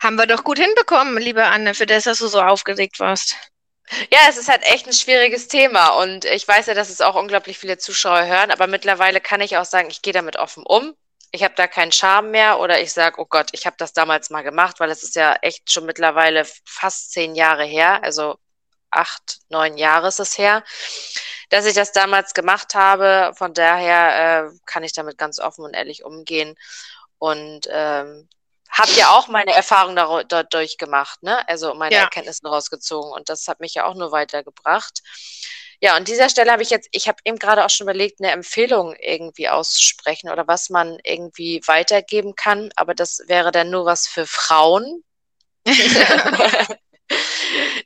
[0.00, 3.36] Haben wir doch gut hinbekommen, liebe Anne, für das, dass du so aufgeregt warst.
[4.12, 7.14] Ja, es ist halt echt ein schwieriges Thema und ich weiß ja, dass es auch
[7.14, 10.94] unglaublich viele Zuschauer hören, aber mittlerweile kann ich auch sagen, ich gehe damit offen um
[11.30, 14.30] ich habe da keinen Charme mehr oder ich sage, oh Gott, ich habe das damals
[14.30, 18.38] mal gemacht, weil es ist ja echt schon mittlerweile fast zehn Jahre her, also
[18.90, 20.64] acht, neun Jahre ist es her,
[21.50, 23.32] dass ich das damals gemacht habe.
[23.36, 26.56] Von daher äh, kann ich damit ganz offen und ehrlich umgehen
[27.18, 28.28] und ähm,
[28.70, 31.46] habe ja auch meine Erfahrung dadurch gemacht, ne?
[31.48, 32.02] Also meine ja.
[32.02, 35.02] Erkenntnisse rausgezogen und das hat mich ja auch nur weitergebracht.
[35.80, 38.32] Ja, an dieser Stelle habe ich jetzt, ich habe eben gerade auch schon überlegt, eine
[38.32, 44.08] Empfehlung irgendwie auszusprechen oder was man irgendwie weitergeben kann, aber das wäre dann nur was
[44.08, 45.04] für Frauen.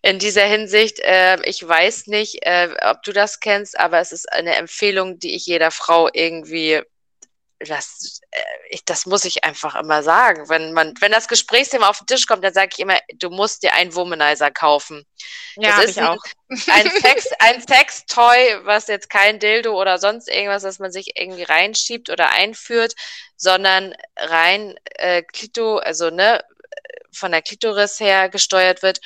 [0.02, 4.32] In dieser Hinsicht, äh, ich weiß nicht, äh, ob du das kennst, aber es ist
[4.32, 6.82] eine Empfehlung, die ich jeder Frau irgendwie
[7.66, 8.40] das, äh,
[8.70, 10.48] ich, das muss ich einfach immer sagen.
[10.48, 13.62] Wenn man, wenn das Gesprächsthema auf den Tisch kommt, dann sage ich immer, du musst
[13.62, 15.04] dir einen Womanizer kaufen.
[15.56, 16.18] Ja, das ist ein,
[16.68, 21.44] ein Sex, ein Sextoy, was jetzt kein Dildo oder sonst irgendwas, das man sich irgendwie
[21.44, 22.94] reinschiebt oder einführt,
[23.36, 26.42] sondern rein äh, Klito, also ne,
[27.12, 29.00] von der Klitoris her gesteuert wird,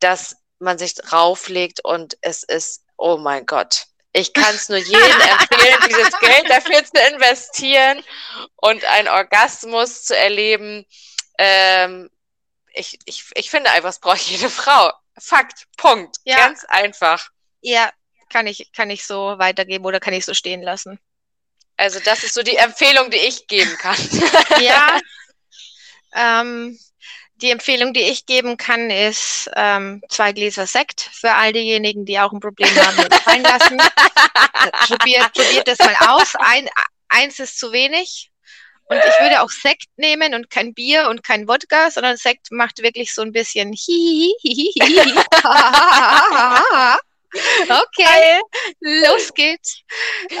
[0.00, 5.20] dass man sich drauflegt und es ist, oh mein Gott, ich kann es nur jedem
[5.20, 8.02] empfehlen, dieses Geld dafür zu investieren
[8.56, 10.86] und einen Orgasmus zu erleben.
[11.38, 12.10] Ähm,
[12.72, 14.92] ich, ich, ich finde einfach, es braucht jede Frau.
[15.18, 16.16] Fakt, Punkt.
[16.24, 16.36] Ja.
[16.36, 17.28] Ganz einfach.
[17.60, 17.92] Ja,
[18.30, 20.98] kann ich, kann ich so weitergeben oder kann ich so stehen lassen.
[21.76, 23.96] Also das ist so die Empfehlung, die ich geben kann.
[24.60, 24.98] ja.
[26.14, 26.78] Ähm,
[27.40, 32.18] die Empfehlung, die ich geben kann, ist ähm, zwei Gläser Sekt für all diejenigen, die
[32.18, 33.78] auch ein Problem haben mit fallen lassen.
[34.86, 36.34] probiert, probiert das mal aus.
[36.38, 36.68] Ein,
[37.08, 38.30] eins ist zu wenig.
[38.90, 42.82] Und ich würde auch Sekt nehmen und kein Bier und kein Wodka, sondern Sekt macht
[42.82, 44.72] wirklich so ein bisschen hihihihi.
[47.68, 48.40] okay,
[48.80, 49.82] los geht's.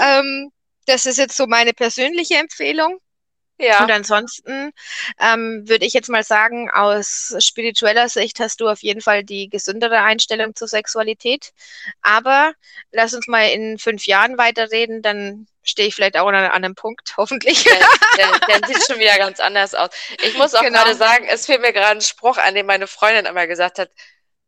[0.00, 0.50] Ähm,
[0.86, 2.98] das ist jetzt so meine persönliche Empfehlung.
[3.58, 3.82] Ja.
[3.82, 4.72] Und ansonsten
[5.18, 9.48] ähm, würde ich jetzt mal sagen, aus spiritueller Sicht hast du auf jeden Fall die
[9.48, 11.52] gesündere Einstellung zur Sexualität.
[12.00, 12.52] Aber
[12.92, 17.12] lass uns mal in fünf Jahren weiterreden, dann stehe ich vielleicht auch an, einem Punkt,
[17.16, 17.64] hoffentlich.
[17.64, 17.80] Der,
[18.16, 19.90] der, der, sieht schon wieder ganz anders aus.
[20.22, 20.84] Ich muss auch genau.
[20.84, 23.90] gerade sagen, es fehlt mir gerade ein Spruch, an dem meine Freundin immer gesagt hat,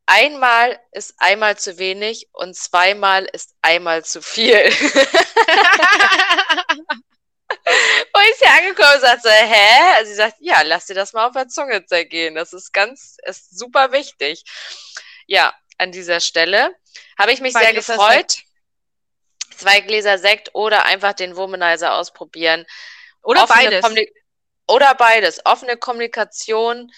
[0.07, 4.57] einmal ist einmal zu wenig und zweimal ist einmal zu viel.
[8.13, 9.95] Wo ich hier angekommen und sagte, hä?
[9.97, 12.35] Also sie sagt, ja, lass dir das mal auf der Zunge zergehen.
[12.35, 14.45] Das ist ganz, ist super wichtig.
[15.27, 16.75] Ja, an dieser Stelle
[17.19, 18.31] habe ich mich Zwei sehr Gläser gefreut.
[18.33, 18.45] Sekt.
[19.57, 22.67] Zwei Gläser Sekt oder einfach den Womanizer ausprobieren.
[23.23, 23.83] Oder beides.
[23.83, 24.13] Kommunik
[24.67, 25.45] oder beides.
[25.45, 26.93] Offene Kommunikation.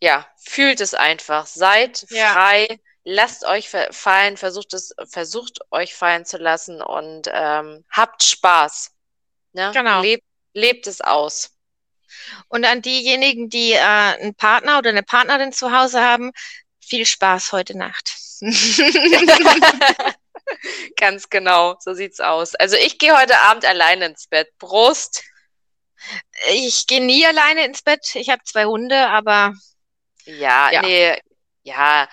[0.00, 1.46] Ja, fühlt es einfach.
[1.46, 2.32] Seid ja.
[2.32, 2.80] frei.
[3.04, 4.36] Lasst euch fallen.
[4.36, 8.91] Versucht es, versucht euch fallen zu lassen und ähm, habt Spaß.
[9.52, 9.70] Ne?
[9.72, 10.00] Genau.
[10.02, 10.24] Lebt,
[10.54, 11.50] lebt es aus.
[12.48, 16.32] Und an diejenigen, die äh, einen Partner oder eine Partnerin zu Hause haben,
[16.80, 18.14] viel Spaß heute Nacht.
[20.96, 22.54] Ganz genau, so sieht's aus.
[22.54, 24.48] Also ich gehe heute Abend alleine ins Bett.
[24.58, 25.22] Brust.
[26.52, 28.14] Ich gehe nie alleine ins Bett.
[28.14, 29.54] Ich habe zwei Hunde, aber
[30.24, 30.82] ja, ja.
[30.82, 31.18] nee,
[31.62, 32.08] ja.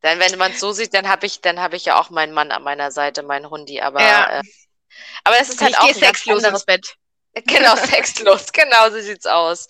[0.00, 2.32] Dann, wenn man es so sieht, dann habe ich, dann habe ich ja auch meinen
[2.32, 3.80] Mann an meiner Seite, meinen Hundi.
[3.80, 4.38] Aber, ja.
[4.38, 4.42] äh,
[5.24, 6.94] aber es ist halt ich auch ein sexlos ins Bett.
[7.46, 8.52] Genau, sexlos.
[8.52, 9.66] genau so sieht's aus.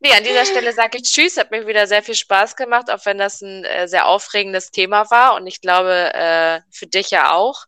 [0.00, 1.36] Nee, an dieser Stelle sage ich Tschüss.
[1.36, 5.10] Hat mir wieder sehr viel Spaß gemacht, auch wenn das ein äh, sehr aufregendes Thema
[5.10, 5.34] war.
[5.34, 7.64] Und ich glaube, äh, für dich ja auch.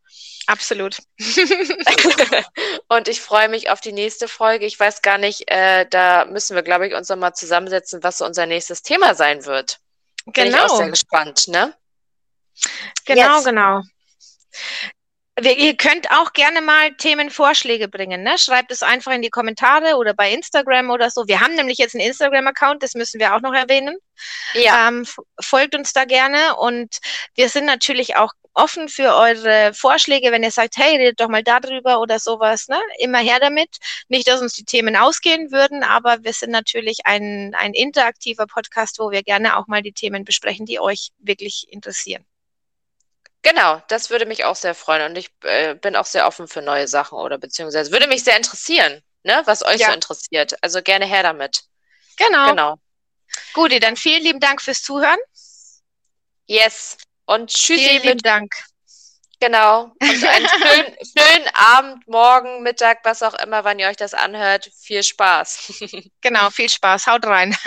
[0.46, 0.98] Absolut.
[2.88, 4.66] und ich freue mich auf die nächste Folge.
[4.66, 8.24] Ich weiß gar nicht, äh, da müssen wir, glaube ich, uns nochmal zusammensetzen, was so
[8.24, 9.78] unser nächstes Thema sein wird.
[10.26, 10.34] Genau.
[10.34, 11.74] Bin ich auch sehr gespannt, ne?
[13.04, 13.44] Genau, Jetzt.
[13.44, 13.82] genau.
[15.40, 18.22] Ihr könnt auch gerne mal Themenvorschläge bringen.
[18.22, 18.38] Ne?
[18.38, 21.28] Schreibt es einfach in die Kommentare oder bei Instagram oder so.
[21.28, 23.96] Wir haben nämlich jetzt einen Instagram-Account, das müssen wir auch noch erwähnen.
[24.54, 24.88] Ja.
[24.88, 25.06] Ähm,
[25.40, 26.98] folgt uns da gerne und
[27.34, 31.44] wir sind natürlich auch offen für eure Vorschläge, wenn ihr sagt, hey, redet doch mal
[31.44, 32.66] darüber oder sowas.
[32.68, 32.80] Ne?
[32.98, 33.76] Immer her damit.
[34.08, 38.98] Nicht, dass uns die Themen ausgehen würden, aber wir sind natürlich ein, ein interaktiver Podcast,
[38.98, 42.24] wo wir gerne auch mal die Themen besprechen, die euch wirklich interessieren.
[43.42, 46.60] Genau, das würde mich auch sehr freuen und ich äh, bin auch sehr offen für
[46.60, 49.88] neue Sachen oder beziehungsweise würde mich sehr interessieren, ne, was euch ja.
[49.88, 50.54] so interessiert.
[50.62, 51.62] Also gerne her damit.
[52.16, 52.50] Genau.
[52.50, 52.78] Genau.
[53.54, 55.18] Guti, dann vielen lieben Dank fürs Zuhören.
[56.46, 56.96] Yes.
[57.26, 57.84] Und tschüssi.
[57.84, 58.52] Vielen lieben Dank.
[59.40, 59.92] Genau.
[60.00, 64.70] Und einen schönen, schönen Abend, morgen, Mittag, was auch immer, wann ihr euch das anhört.
[64.80, 65.74] Viel Spaß.
[66.20, 67.06] Genau, viel Spaß.
[67.06, 67.56] Haut rein.